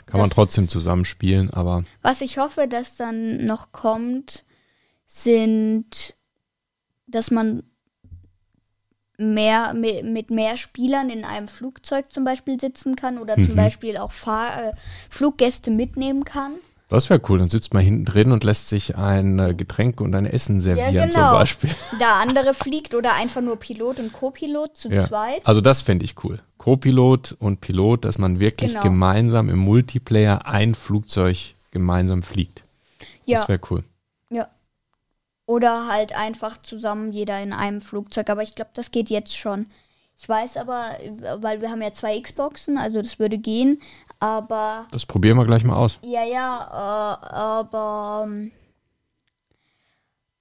kann 0.07 0.19
man 0.19 0.29
Das- 0.29 0.35
trotzdem 0.35 0.67
zusammenspielen, 0.69 1.49
aber 1.51 1.83
Was 2.01 2.21
ich 2.21 2.37
hoffe, 2.37 2.67
dass 2.67 2.95
dann 2.95 3.45
noch 3.45 3.71
kommt, 3.71 4.45
sind, 5.05 6.15
dass 7.07 7.29
man 7.31 7.63
mehr 9.17 9.73
mit, 9.73 10.03
mit 10.05 10.29
mehr 10.29 10.57
Spielern 10.57 11.09
in 11.09 11.23
einem 11.25 11.47
Flugzeug 11.47 12.11
zum 12.11 12.23
Beispiel 12.23 12.59
sitzen 12.59 12.95
kann 12.95 13.17
oder 13.17 13.35
zum 13.35 13.51
Mhm. 13.53 13.55
Beispiel 13.55 13.97
auch 13.97 14.11
Fahr 14.11 14.63
äh, 14.67 14.73
Fluggäste 15.09 15.71
mitnehmen 15.71 16.23
kann. 16.23 16.53
Das 16.89 17.09
wäre 17.09 17.21
cool. 17.29 17.39
Dann 17.39 17.49
sitzt 17.49 17.73
man 17.73 17.83
hinten 17.83 18.05
drin 18.05 18.31
und 18.31 18.43
lässt 18.43 18.69
sich 18.69 18.95
ein 18.95 19.39
äh, 19.39 19.53
Getränk 19.53 19.99
und 20.01 20.13
ein 20.15 20.25
Essen 20.25 20.61
servieren 20.61 21.11
zum 21.11 21.21
genau. 21.21 21.33
Beispiel. 21.33 21.69
Der 21.99 22.15
andere 22.15 22.53
fliegt 22.53 22.95
oder 22.95 23.13
einfach 23.13 23.41
nur 23.41 23.57
Pilot 23.57 23.99
und 23.99 24.13
Co-Pilot 24.13 24.77
zu 24.77 24.89
Ja. 24.89 25.03
zweit. 25.05 25.45
Also 25.45 25.61
das 25.61 25.81
fände 25.81 26.05
ich 26.05 26.23
cool. 26.23 26.39
Co-Pilot 26.57 27.35
und 27.39 27.61
Pilot, 27.61 28.05
dass 28.05 28.17
man 28.17 28.39
wirklich 28.39 28.71
Genau. 28.71 28.83
gemeinsam 28.83 29.49
im 29.49 29.59
Multiplayer 29.59 30.45
ein 30.45 30.75
Flugzeug 30.75 31.37
gemeinsam 31.71 32.23
fliegt. 32.23 32.63
Ja, 33.25 33.39
Das 33.39 33.49
wäre 33.49 33.59
cool. 33.69 33.83
ja. 34.29 34.47
Oder 35.45 35.87
halt 35.87 36.13
einfach 36.13 36.61
zusammen 36.61 37.11
jeder 37.13 37.41
in 37.41 37.53
einem 37.53 37.79
Flugzeug. 37.81 38.29
Aber 38.29 38.43
ich 38.43 38.53
glaube, 38.55 38.71
das 38.73 38.91
geht 38.91 39.09
jetzt 39.09 39.37
schon. 39.37 39.67
Ich 40.19 40.27
weiß 40.27 40.57
aber, 40.57 40.91
weil 41.39 41.61
wir 41.61 41.69
haben 41.69 41.81
ja 41.81 41.93
zwei 41.93 42.19
Xboxen, 42.19 42.77
also 42.77 43.01
das 43.01 43.19
würde 43.19 43.37
gehen. 43.37 43.79
Aber 44.19 44.87
Das 44.91 45.05
probieren 45.05 45.37
wir 45.37 45.45
gleich 45.45 45.63
mal 45.63 45.75
aus. 45.75 45.99
Ja, 46.01 46.23
ja, 46.23 47.19
äh, 47.21 47.35
aber 47.35 48.25
ähm, 48.25 48.51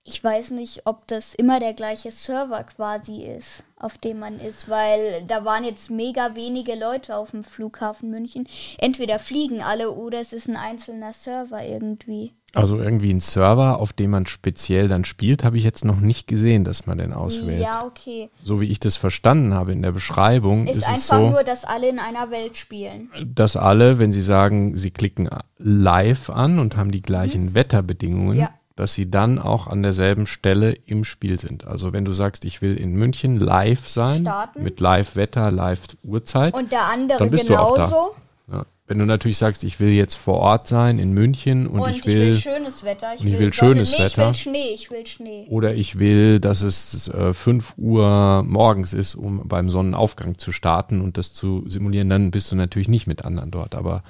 ich 0.08 0.22
weiß 0.22 0.52
nicht, 0.52 0.82
ob 0.84 1.08
das 1.08 1.34
immer 1.34 1.58
der 1.58 1.74
gleiche 1.74 2.12
Server 2.12 2.62
quasi 2.62 3.24
ist, 3.24 3.64
auf 3.76 3.98
dem 3.98 4.20
man 4.20 4.38
ist, 4.38 4.68
weil 4.68 5.24
da 5.26 5.44
waren 5.44 5.64
jetzt 5.64 5.90
mega 5.90 6.36
wenige 6.36 6.76
Leute 6.76 7.16
auf 7.16 7.32
dem 7.32 7.42
Flughafen 7.42 8.10
München. 8.10 8.48
Entweder 8.78 9.18
fliegen 9.18 9.62
alle 9.62 9.90
oder 9.90 10.20
es 10.20 10.32
ist 10.32 10.48
ein 10.48 10.56
einzelner 10.56 11.12
Server 11.12 11.60
irgendwie. 11.60 12.35
Also 12.54 12.78
irgendwie 12.78 13.12
ein 13.12 13.20
Server, 13.20 13.78
auf 13.80 13.92
dem 13.92 14.10
man 14.10 14.24
speziell 14.26 14.88
dann 14.88 15.04
spielt, 15.04 15.44
habe 15.44 15.58
ich 15.58 15.64
jetzt 15.64 15.84
noch 15.84 16.00
nicht 16.00 16.26
gesehen, 16.26 16.64
dass 16.64 16.86
man 16.86 16.96
den 16.96 17.12
auswählt. 17.12 17.60
Ja, 17.60 17.84
okay. 17.84 18.30
So 18.44 18.60
wie 18.62 18.66
ich 18.70 18.80
das 18.80 18.96
verstanden 18.96 19.52
habe 19.52 19.72
in 19.72 19.82
der 19.82 19.92
Beschreibung, 19.92 20.66
Ist, 20.66 20.76
ist, 20.76 20.82
es 20.82 20.88
einfach 20.88 21.20
so, 21.20 21.30
nur, 21.30 21.42
dass 21.44 21.64
alle 21.66 21.88
in 21.90 21.98
einer 21.98 22.30
Welt 22.30 22.56
spielen. 22.56 23.10
dass 23.26 23.56
alle, 23.56 23.98
wenn 23.98 24.10
sie 24.10 24.22
sagen, 24.22 24.74
sie 24.76 24.90
klicken 24.90 25.28
live 25.58 26.30
an 26.30 26.58
und 26.58 26.76
haben 26.78 26.92
die 26.92 27.02
gleichen 27.02 27.54
Wetterbedingungen, 27.54 28.34
Mhm. 28.36 28.40
Ja. 28.40 28.50
dass 28.74 28.94
sie 28.94 29.10
dann 29.10 29.38
auch 29.38 29.66
an 29.66 29.82
derselben 29.82 30.26
Stelle 30.26 30.72
im 30.72 31.04
Spiel 31.04 31.38
sind. 31.38 31.66
Also 31.66 31.92
wenn 31.92 32.06
du 32.06 32.12
sagst, 32.14 32.46
ich 32.46 32.62
will 32.62 32.76
in 32.76 32.92
München 32.94 33.38
live 33.38 33.86
sein, 33.86 34.22
Starten. 34.22 34.62
mit 34.62 34.80
Live-Wetter, 34.80 35.50
Live-Uhrzeit, 35.50 36.54
Und 36.54 36.72
der 36.72 36.84
andere 36.86 37.18
Dann 37.18 37.30
bist 37.30 37.50
du 37.50 37.56
auch 37.56 37.76
da. 37.76 37.86
genauso. 37.86 38.14
ja. 38.50 38.66
Wenn 38.88 38.98
du 38.98 39.04
natürlich 39.04 39.38
sagst, 39.38 39.64
ich 39.64 39.80
will 39.80 39.90
jetzt 39.90 40.14
vor 40.14 40.36
Ort 40.38 40.68
sein 40.68 40.98
in 40.98 41.12
München 41.12 41.66
und, 41.66 41.80
Und, 41.80 41.90
ich 41.90 42.06
will, 42.06 42.34
schönes 42.34 42.84
Wetter. 42.84 43.14
Ich 43.14 43.20
und 43.20 43.26
ich 43.26 43.32
will, 43.34 43.40
will 43.40 43.52
schönes 43.52 43.90
nee, 43.90 43.96
ich 43.96 44.04
Wetter. 44.04 44.28
will 44.28 44.34
Schnee, 44.34 44.74
ich 44.74 44.90
will 44.90 45.06
Schnee. 45.06 45.46
oder 45.50 45.74
ich 45.74 45.98
will, 45.98 46.38
dass 46.38 46.62
es 46.62 47.08
äh, 47.08 47.34
5 47.34 47.74
Uhr 47.76 48.44
morgens 48.46 48.92
ist, 48.92 49.16
um 49.16 49.46
beim 49.48 49.70
Sonnenaufgang 49.70 50.38
zu 50.38 50.52
starten 50.52 51.00
und 51.00 51.16
das 51.18 51.34
zu 51.34 51.64
simulieren, 51.68 52.08
dann 52.08 52.30
bist 52.30 52.50
du 52.52 52.56
natürlich 52.56 52.88
nicht 52.88 53.08
mit 53.08 53.24
anderen 53.24 53.50
dort. 53.50 53.74
Aber 53.74 54.04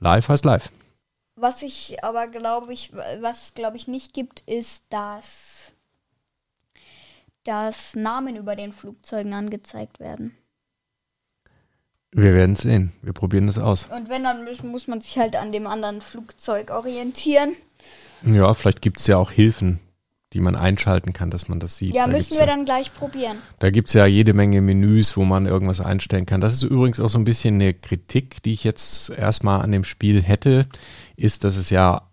live 0.00 0.28
heißt 0.28 0.44
live. 0.44 0.70
Was 1.36 1.62
ich 1.62 2.02
aber 2.02 2.26
glaube 2.26 2.72
ich, 2.72 2.92
was 3.20 3.44
es 3.44 3.54
glaube 3.54 3.76
ich 3.76 3.86
nicht 3.86 4.12
gibt, 4.12 4.40
ist, 4.40 4.84
dass, 4.90 5.72
dass 7.44 7.94
Namen 7.94 8.34
über 8.34 8.56
den 8.56 8.72
Flugzeugen 8.72 9.32
angezeigt 9.34 10.00
werden. 10.00 10.36
Wir 12.12 12.34
werden 12.34 12.54
es 12.54 12.62
sehen. 12.62 12.92
Wir 13.02 13.12
probieren 13.12 13.46
das 13.46 13.58
aus. 13.58 13.86
Und 13.86 14.08
wenn, 14.08 14.24
dann 14.24 14.44
muss, 14.70 14.88
man 14.88 15.00
sich 15.00 15.16
halt 15.18 15.36
an 15.36 15.52
dem 15.52 15.66
anderen 15.66 16.00
Flugzeug 16.00 16.70
orientieren. 16.70 17.54
Ja, 18.24 18.52
vielleicht 18.54 18.82
gibt 18.82 19.00
es 19.00 19.06
ja 19.06 19.16
auch 19.16 19.30
Hilfen, 19.30 19.80
die 20.32 20.40
man 20.40 20.56
einschalten 20.56 21.12
kann, 21.12 21.30
dass 21.30 21.48
man 21.48 21.60
das 21.60 21.78
sieht. 21.78 21.94
Ja, 21.94 22.06
da 22.06 22.12
müssen 22.12 22.32
wir 22.32 22.40
ja, 22.40 22.46
dann 22.46 22.64
gleich 22.64 22.92
probieren. 22.92 23.38
Da 23.60 23.70
gibt 23.70 23.88
es 23.88 23.94
ja 23.94 24.06
jede 24.06 24.34
Menge 24.34 24.60
Menüs, 24.60 25.16
wo 25.16 25.24
man 25.24 25.46
irgendwas 25.46 25.80
einstellen 25.80 26.26
kann. 26.26 26.40
Das 26.40 26.52
ist 26.52 26.64
übrigens 26.64 27.00
auch 27.00 27.10
so 27.10 27.18
ein 27.18 27.24
bisschen 27.24 27.54
eine 27.54 27.74
Kritik, 27.74 28.42
die 28.42 28.52
ich 28.52 28.64
jetzt 28.64 29.10
erstmal 29.10 29.62
an 29.62 29.70
dem 29.70 29.84
Spiel 29.84 30.20
hätte, 30.20 30.66
ist, 31.16 31.44
dass 31.44 31.56
es 31.56 31.70
ja 31.70 32.09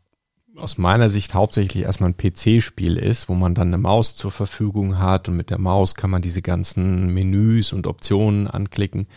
aus 0.57 0.77
meiner 0.77 1.09
Sicht 1.09 1.33
hauptsächlich 1.33 1.83
erstmal 1.83 2.11
ein 2.11 2.17
PC-Spiel 2.17 2.97
ist, 2.97 3.29
wo 3.29 3.35
man 3.35 3.55
dann 3.55 3.67
eine 3.67 3.77
Maus 3.77 4.15
zur 4.15 4.31
Verfügung 4.31 4.97
hat 4.99 5.29
und 5.29 5.37
mit 5.37 5.49
der 5.49 5.59
Maus 5.59 5.95
kann 5.95 6.09
man 6.09 6.21
diese 6.21 6.41
ganzen 6.41 7.13
Menüs 7.13 7.73
und 7.73 7.87
Optionen 7.87 8.47
anklicken. 8.47 9.07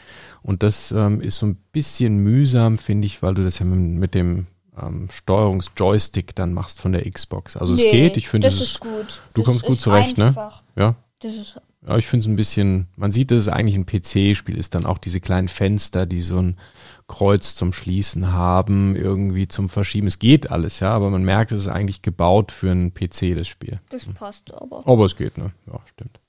Und 0.42 0.62
das 0.62 0.92
ähm, 0.92 1.20
ist 1.20 1.38
so 1.38 1.46
ein 1.46 1.57
bisschen 1.72 2.18
mühsam, 2.18 2.79
finde 2.79 3.07
ich, 3.07 3.22
weil 3.22 3.35
du 3.35 3.44
das 3.44 3.59
ja 3.59 3.66
mit, 3.66 4.14
dem 4.14 4.46
ähm, 4.81 5.09
Steuerungsjoystick 5.11 6.35
dann 6.35 6.53
machst 6.53 6.81
von 6.81 6.92
der 6.92 7.09
Xbox. 7.09 7.57
Also 7.57 7.74
es 7.74 7.83
Nee, 7.83 7.90
geht, 7.90 8.16
ich 8.16 8.29
finde 8.29 8.46
das 8.46 8.55
es 8.55 8.62
ist 8.62 8.81
gut. 8.81 9.20
du 9.35 9.42
das 9.42 9.44
kommst 9.44 9.64
gut 9.64 9.76
ist 9.76 9.83
zurecht, 9.83 10.18
ne? 10.18 10.29
einfach. 10.29 10.62
ja, 10.76 10.94
Das 11.20 11.35
ist, 11.35 11.61
ja, 11.87 11.96
ich 11.98 12.06
finde 12.06 12.24
es 12.24 12.28
ein 12.33 12.37
bisschen, 12.37 12.88
man 12.96 13.12
sieht, 13.12 13.30
dass 13.30 13.42
es 13.42 13.48
eigentlich 13.48 13.76
ein 13.76 13.87
PC-Spiel 13.87 14.56
ist, 14.56 14.74
dann 14.74 14.87
auch 14.87 14.98
diese 14.98 15.20
kleinen 15.20 15.48
Fenster, 15.48 16.06
die 16.06 16.22
so 16.22 16.38
ein 16.38 16.59
Kreuz 17.09 17.54
zum 17.56 17.72
Schließen 17.72 18.33
haben, 18.33 18.96
irgendwie 18.96 19.48
zum 19.48 19.68
Verschieben. 19.68 20.06
Es 20.06 20.18
geht 20.18 20.50
alles, 20.50 20.80
ja, 20.80 20.92
aber 20.92 21.11
man 21.11 21.24
merkt, 21.24 21.52
es 21.52 21.61
ist 21.61 21.68
eigentlich 21.68 22.02
gebaut 22.02 22.52
für 22.52 22.70
einen 22.70 22.94
PC, 22.94 23.35
das 23.37 23.48
Spiel. 23.48 23.80
das 23.90 24.06
passt 24.06 24.52
aber. 24.54 24.87
Aber 24.87 25.04
es 25.04 25.16
geht, 25.16 25.37
ne? 25.37 25.52
Ja, 25.66 25.80
stimmt. 25.92 26.20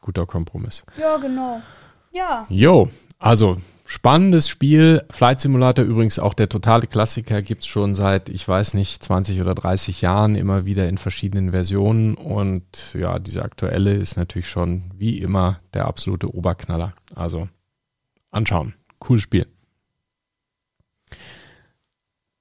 Guter 0.00 0.26
Kompromiss. 0.26 0.84
Ja, 0.98 1.16
genau. 1.16 1.60
Ja, 2.12 2.46
Jo, 2.48 2.90
also 3.18 3.60
spannendes 3.84 4.48
Spiel. 4.48 5.04
Flight 5.10 5.40
Simulator 5.40 5.84
übrigens 5.84 6.18
auch 6.18 6.34
der 6.34 6.48
totale 6.48 6.86
Klassiker, 6.86 7.42
gibt's 7.42 7.66
schon 7.66 7.94
seit, 7.94 8.28
ich 8.28 8.46
weiß 8.46 8.74
nicht, 8.74 9.02
20 9.02 9.40
oder 9.40 9.54
30 9.54 10.00
Jahren 10.00 10.36
immer 10.36 10.64
wieder 10.64 10.88
in 10.88 10.98
verschiedenen 10.98 11.50
Versionen. 11.50 12.14
Und 12.14 12.94
ja, 12.94 13.18
diese 13.18 13.42
aktuelle 13.42 13.94
ist 13.94 14.16
natürlich 14.16 14.48
schon 14.48 14.90
wie 14.96 15.18
immer 15.18 15.60
der 15.74 15.86
absolute 15.86 16.34
Oberknaller. 16.34 16.94
Also 17.14 17.48
anschauen. 18.30 18.74
Cooles 18.98 19.22
Spiel. 19.22 19.46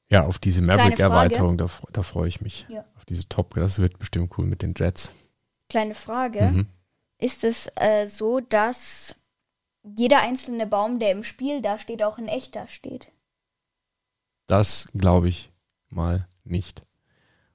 Ja, 0.09 0.25
auf 0.25 0.37
diese 0.37 0.61
Maverick-Erweiterung, 0.61 1.57
da, 1.57 1.67
da 1.91 2.03
freue 2.03 2.27
ich 2.27 2.39
mich. 2.41 2.65
Ja. 2.69 2.85
Auf 2.95 3.05
diese 3.05 3.27
Top, 3.27 3.55
das 3.55 3.79
wird 3.79 3.97
bestimmt 3.97 4.37
cool 4.37 4.45
mit 4.45 4.61
den 4.61 4.73
Jets. 4.77 5.11
kleine 5.69 5.95
Frage. 5.95 6.51
Mhm. 6.51 6.67
Ist 7.17 7.43
es 7.43 7.67
äh, 7.75 8.05
so, 8.05 8.39
dass 8.39 9.15
jeder 9.83 10.21
einzelne 10.21 10.65
Baum, 10.67 10.99
der 10.99 11.11
im 11.11 11.23
Spiel 11.23 11.61
da 11.61 11.77
steht, 11.79 12.03
auch 12.03 12.17
in 12.17 12.27
echter 12.27 12.67
steht? 12.67 13.09
Das 14.47 14.87
glaube 14.93 15.29
ich 15.29 15.51
mal 15.89 16.27
nicht. 16.43 16.83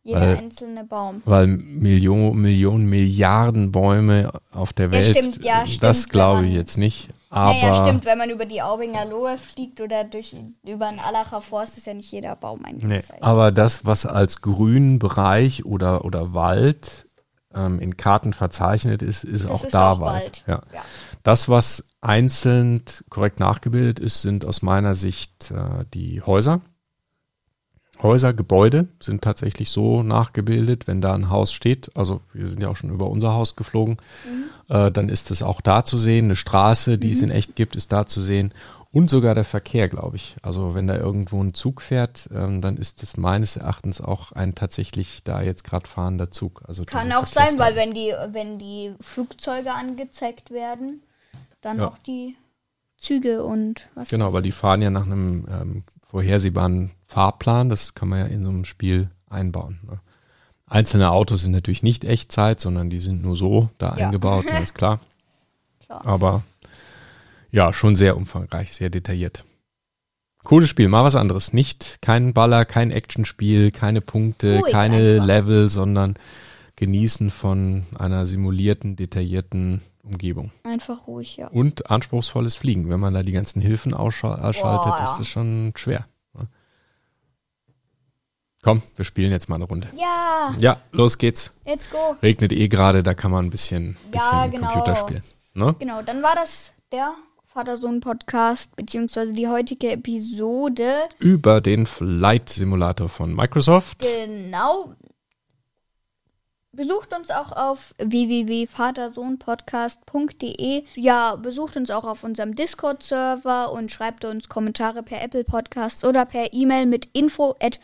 Jeder 0.03 0.21
Weil- 0.21 0.37
einzelne 0.39 0.85
Baum. 0.85 1.21
Weil 1.27 1.47
Millionen, 1.47 2.41
Millionen, 2.41 2.87
Milliarden 2.87 3.73
Bäume 3.73 4.31
auf 4.53 4.73
der 4.73 4.87
Ja, 4.87 4.93
Welt, 4.93 5.17
stimmt, 5.17 5.45
ja, 5.45 5.67
stimmt, 5.67 5.83
das 5.83 6.09
glaube 6.09 6.47
ich 6.47 6.55
jetzt 6.55 6.79
nicht. 6.79 7.09
Aber 7.31 7.53
naja, 7.53 7.85
stimmt, 7.85 8.07
wenn 8.07 8.17
man 8.17 8.31
über 8.31 8.47
die 8.47 8.63
Aubinger 8.63 9.05
Lohe 9.05 9.37
fliegt 9.37 9.83
oder 9.83 10.05
durch, 10.05 10.35
über 10.65 10.89
den 10.89 10.99
Allacher 10.99 11.43
Forst, 11.43 11.77
ist 11.77 11.87
ja 11.87 11.93
nicht 11.93 12.11
jeder 12.11 12.35
Baum 12.37 12.61
Nee, 12.63 12.69
eingezeichnet. 12.69 13.23
aber 13.23 13.53
das, 13.53 13.85
was 13.85 14.07
als 14.07 14.41
grünen 14.41 14.99
Bereich 14.99 15.67
oder, 15.67 16.07
oder 16.07 16.33
Wald 16.33 17.07
ähm, 17.55 17.81
in 17.81 17.99
Karten 17.99 18.33
verzeichnet 18.33 19.03
ist, 19.03 19.25
ist 19.25 19.45
Das 19.45 19.51
auch 19.51 19.65
ist 19.65 19.75
da 19.75 19.93
auch 19.93 20.01
Wald. 20.01 20.23
Wald. 20.23 20.45
Ja. 20.47 20.63
Ja. 20.75 20.83
Das, 21.29 21.51
was 21.51 21.91
einzeln 22.01 22.85
korrekt 23.11 23.39
nachgebildet 23.39 24.01
ist, 24.01 24.23
sind 24.23 24.47
aus 24.47 24.63
meiner 24.63 24.95
Sicht 24.95 25.51
äh, 25.51 25.85
die 25.93 26.23
Häuser. 26.23 26.63
Häuser, 28.03 28.33
Gebäude 28.33 28.89
sind 28.99 29.21
tatsächlich 29.21 29.69
so 29.69 30.03
nachgebildet, 30.03 30.87
wenn 30.87 31.03
da 31.03 31.13
ein 31.13 31.29
Haus 31.29 31.53
steht. 31.53 31.95
Also 31.95 32.23
wir 32.33 32.49
sind 32.49 32.63
ja 32.63 32.71
auch 32.71 32.77
schon 32.77 32.89
über 32.89 33.11
unser 33.11 33.35
Haus 33.35 33.57
geflogen. 33.57 33.99
Äh, 34.71 34.91
dann 34.91 35.11
ist 35.11 35.31
es 35.31 35.43
auch 35.43 35.61
da 35.61 35.85
zu 35.85 35.99
sehen. 35.99 36.25
Eine 36.25 36.37
Straße, 36.37 36.97
die 36.97 37.13
es 37.13 37.21
in 37.21 37.29
echt 37.29 37.57
gibt, 37.57 37.77
ist 37.77 37.93
da 37.93 38.07
zu 38.07 38.23
sehen. 38.23 38.55
Und 38.91 39.11
sogar 39.11 39.35
der 39.35 39.45
Verkehr, 39.45 39.91
glaube 39.91 40.17
ich. 40.17 40.35
Also 40.41 40.75
wenn 40.75 40.87
da 40.87 40.97
irgendwo 40.97 41.43
ein 41.43 41.53
Zug 41.53 41.83
fährt, 41.83 42.31
ähm, 42.35 42.63
dann 42.63 42.79
ist 42.79 43.03
es 43.03 43.19
meines 43.19 43.59
Erachtens 43.59 44.01
auch 44.01 44.33
ein 44.33 44.55
tatsächlich 44.55 45.25
da 45.25 45.43
jetzt 45.43 45.63
gerade 45.63 45.87
fahrender 45.87 46.31
Zug. 46.31 46.63
Also 46.67 46.87
Kann 46.87 47.13
auch 47.13 47.27
sein, 47.27 47.59
weil 47.59 47.77
wenn 47.77 47.93
die, 47.93 48.15
wenn 48.33 48.59
die 48.59 48.95
Flugzeuge 49.03 49.75
angezeigt 49.75 50.51
werden, 50.51 51.03
dann 51.61 51.79
Ja. 51.79 51.89
auch 51.89 51.99
die 51.99 52.37
Züge 52.97 53.45
und 53.45 53.89
was. 53.95 54.09
Genau, 54.09 54.33
weil 54.33 54.43
die 54.43 54.53
fahren 54.53 54.83
ja 54.83 54.91
nach 54.91 55.07
einem 55.07 55.47
ähm, 55.51 55.85
vorhersehbaren 56.09 56.91
Fahrplan. 57.07 57.69
Das 57.69 57.95
kann 57.95 58.09
man 58.09 58.21
ja 58.21 58.27
in 58.27 58.43
so 58.43 58.49
einem 58.51 58.65
Spiel 58.65 59.11
einbauen. 59.31 59.79
Ne? 59.87 60.01
Einzelne 60.67 61.11
Autos 61.11 61.43
sind 61.43 61.53
natürlich 61.53 61.83
nicht 61.83 62.05
Echtzeit, 62.05 62.61
sondern 62.61 62.91
die 62.91 63.01
sind 63.01 63.23
nur 63.23 63.37
so 63.37 63.71
da 63.79 63.97
Ja. 63.97 64.07
eingebaut, 64.07 64.45
ist 64.63 64.75
klar. 64.75 65.01
Klar. 65.87 66.05
Aber 66.07 66.43
ja, 67.51 67.73
schon 67.73 67.97
sehr 67.97 68.17
umfangreich, 68.17 68.73
sehr 68.73 68.91
detailliert. 68.91 69.45
Cooles 70.45 70.69
Spiel, 70.69 70.89
mal 70.89 71.05
was 71.05 71.17
anderes. 71.17 71.53
Nicht 71.53 71.99
kein 72.03 72.33
Baller, 72.35 72.65
kein 72.65 72.91
Actionspiel, 72.91 73.71
keine 73.71 74.01
Punkte, 74.01 74.59
Ruhig 74.61 74.73
keine 74.73 74.97
einfach. 74.97 75.27
Level, 75.27 75.69
sondern 75.71 76.15
Genießen 76.79 77.33
von 77.33 77.87
einer 77.99 78.25
simulierten, 78.25 78.95
detaillierten 78.95 79.83
Umgebung. 80.05 80.53
Einfach 80.63 81.09
ruhig, 81.09 81.37
ja. 81.37 81.49
Und 81.49 81.91
anspruchsvolles 81.91 82.55
Fliegen. 82.55 82.89
Wenn 82.89 83.01
man 83.01 83.15
da 83.15 83.25
die 83.25 83.33
ganzen 83.33 83.61
Hilfen 83.61 83.95
ausschal- 83.95 84.41
ausschaltet, 84.41 84.85
Boah, 84.93 85.03
ist 85.03 85.11
ja. 85.11 85.19
das 85.19 85.27
schon 85.27 85.73
schwer. 85.75 86.07
ne? 86.35 86.47
Komm, 88.63 88.83
wir 88.95 89.05
spielen 89.05 89.33
jetzt 89.33 89.49
mal 89.49 89.57
eine 89.57 89.65
Runde. 89.65 89.89
Ja, 89.97 90.55
Ja, 90.61 90.77
los 90.93 91.19
geht's. 91.19 91.53
let's 91.67 91.91
go. 91.91 92.17
Regnet 92.23 92.53
eh 92.53 92.69
gerade, 92.69 93.03
da 93.03 93.15
kann 93.15 93.33
man 93.33 93.47
ein 93.47 93.51
bisschen, 93.51 93.95
bisschen 94.13 94.21
Ja, 94.31 94.47
genau. 94.47 94.69
Computer 94.73 94.97
spielen. 94.97 95.23
Ne? 95.55 95.75
Genau, 95.81 96.03
dann 96.03 96.23
war 96.23 96.37
das 96.37 96.75
der 96.93 97.13
Vater-Sohn-Podcast, 97.47 98.77
beziehungsweise 98.77 99.33
die 99.33 99.49
heutige 99.49 99.91
Episode. 99.91 100.93
Über 101.19 101.61
den 101.61 101.87
Flight 101.87 102.49
Simulator 102.51 103.09
von 103.09 103.35
Microsoft. 103.35 103.99
Genau. 104.25 104.95
Besucht 106.79 107.13
uns 107.13 107.29
auch 107.31 107.51
auf 107.51 107.93
www.vatersohnpodcast.de. 107.99 110.85
Ja, 110.95 111.35
besucht 111.35 111.77
uns 111.77 111.91
auch 111.91 112.05
auf 112.05 112.23
unserem 112.23 112.55
Discord-Server 112.55 113.73
und 113.73 113.91
schreibt 113.91 114.25
uns 114.25 114.49
Kommentare 114.49 115.03
per 115.03 115.21
Apple 115.21 115.43
Podcast 115.43 116.05
oder 116.05 116.25
per 116.25 116.53
E-Mail 116.53 116.87
mit 116.87 117.09
info 117.15 117.57
at 117.61 117.81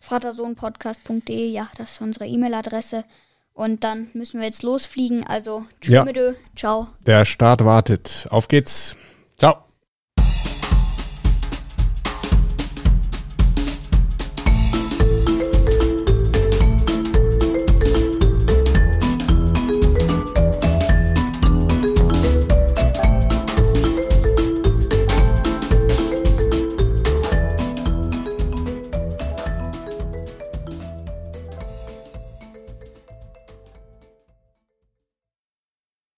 vatersohnpodcast.de. 0.00 1.50
Ja, 1.50 1.68
das 1.76 1.92
ist 1.92 2.00
unsere 2.00 2.26
E-Mail-Adresse. 2.26 3.04
Und 3.52 3.84
dann 3.84 4.08
müssen 4.14 4.40
wir 4.40 4.46
jetzt 4.46 4.62
losfliegen. 4.62 5.26
Also, 5.26 5.66
Ja. 5.84 6.06
tschüss, 6.06 6.34
ciao. 6.56 6.86
Der 7.06 7.26
Start 7.26 7.66
wartet. 7.66 8.28
Auf 8.30 8.48
geht's. 8.48 8.96
Ciao. 9.36 9.67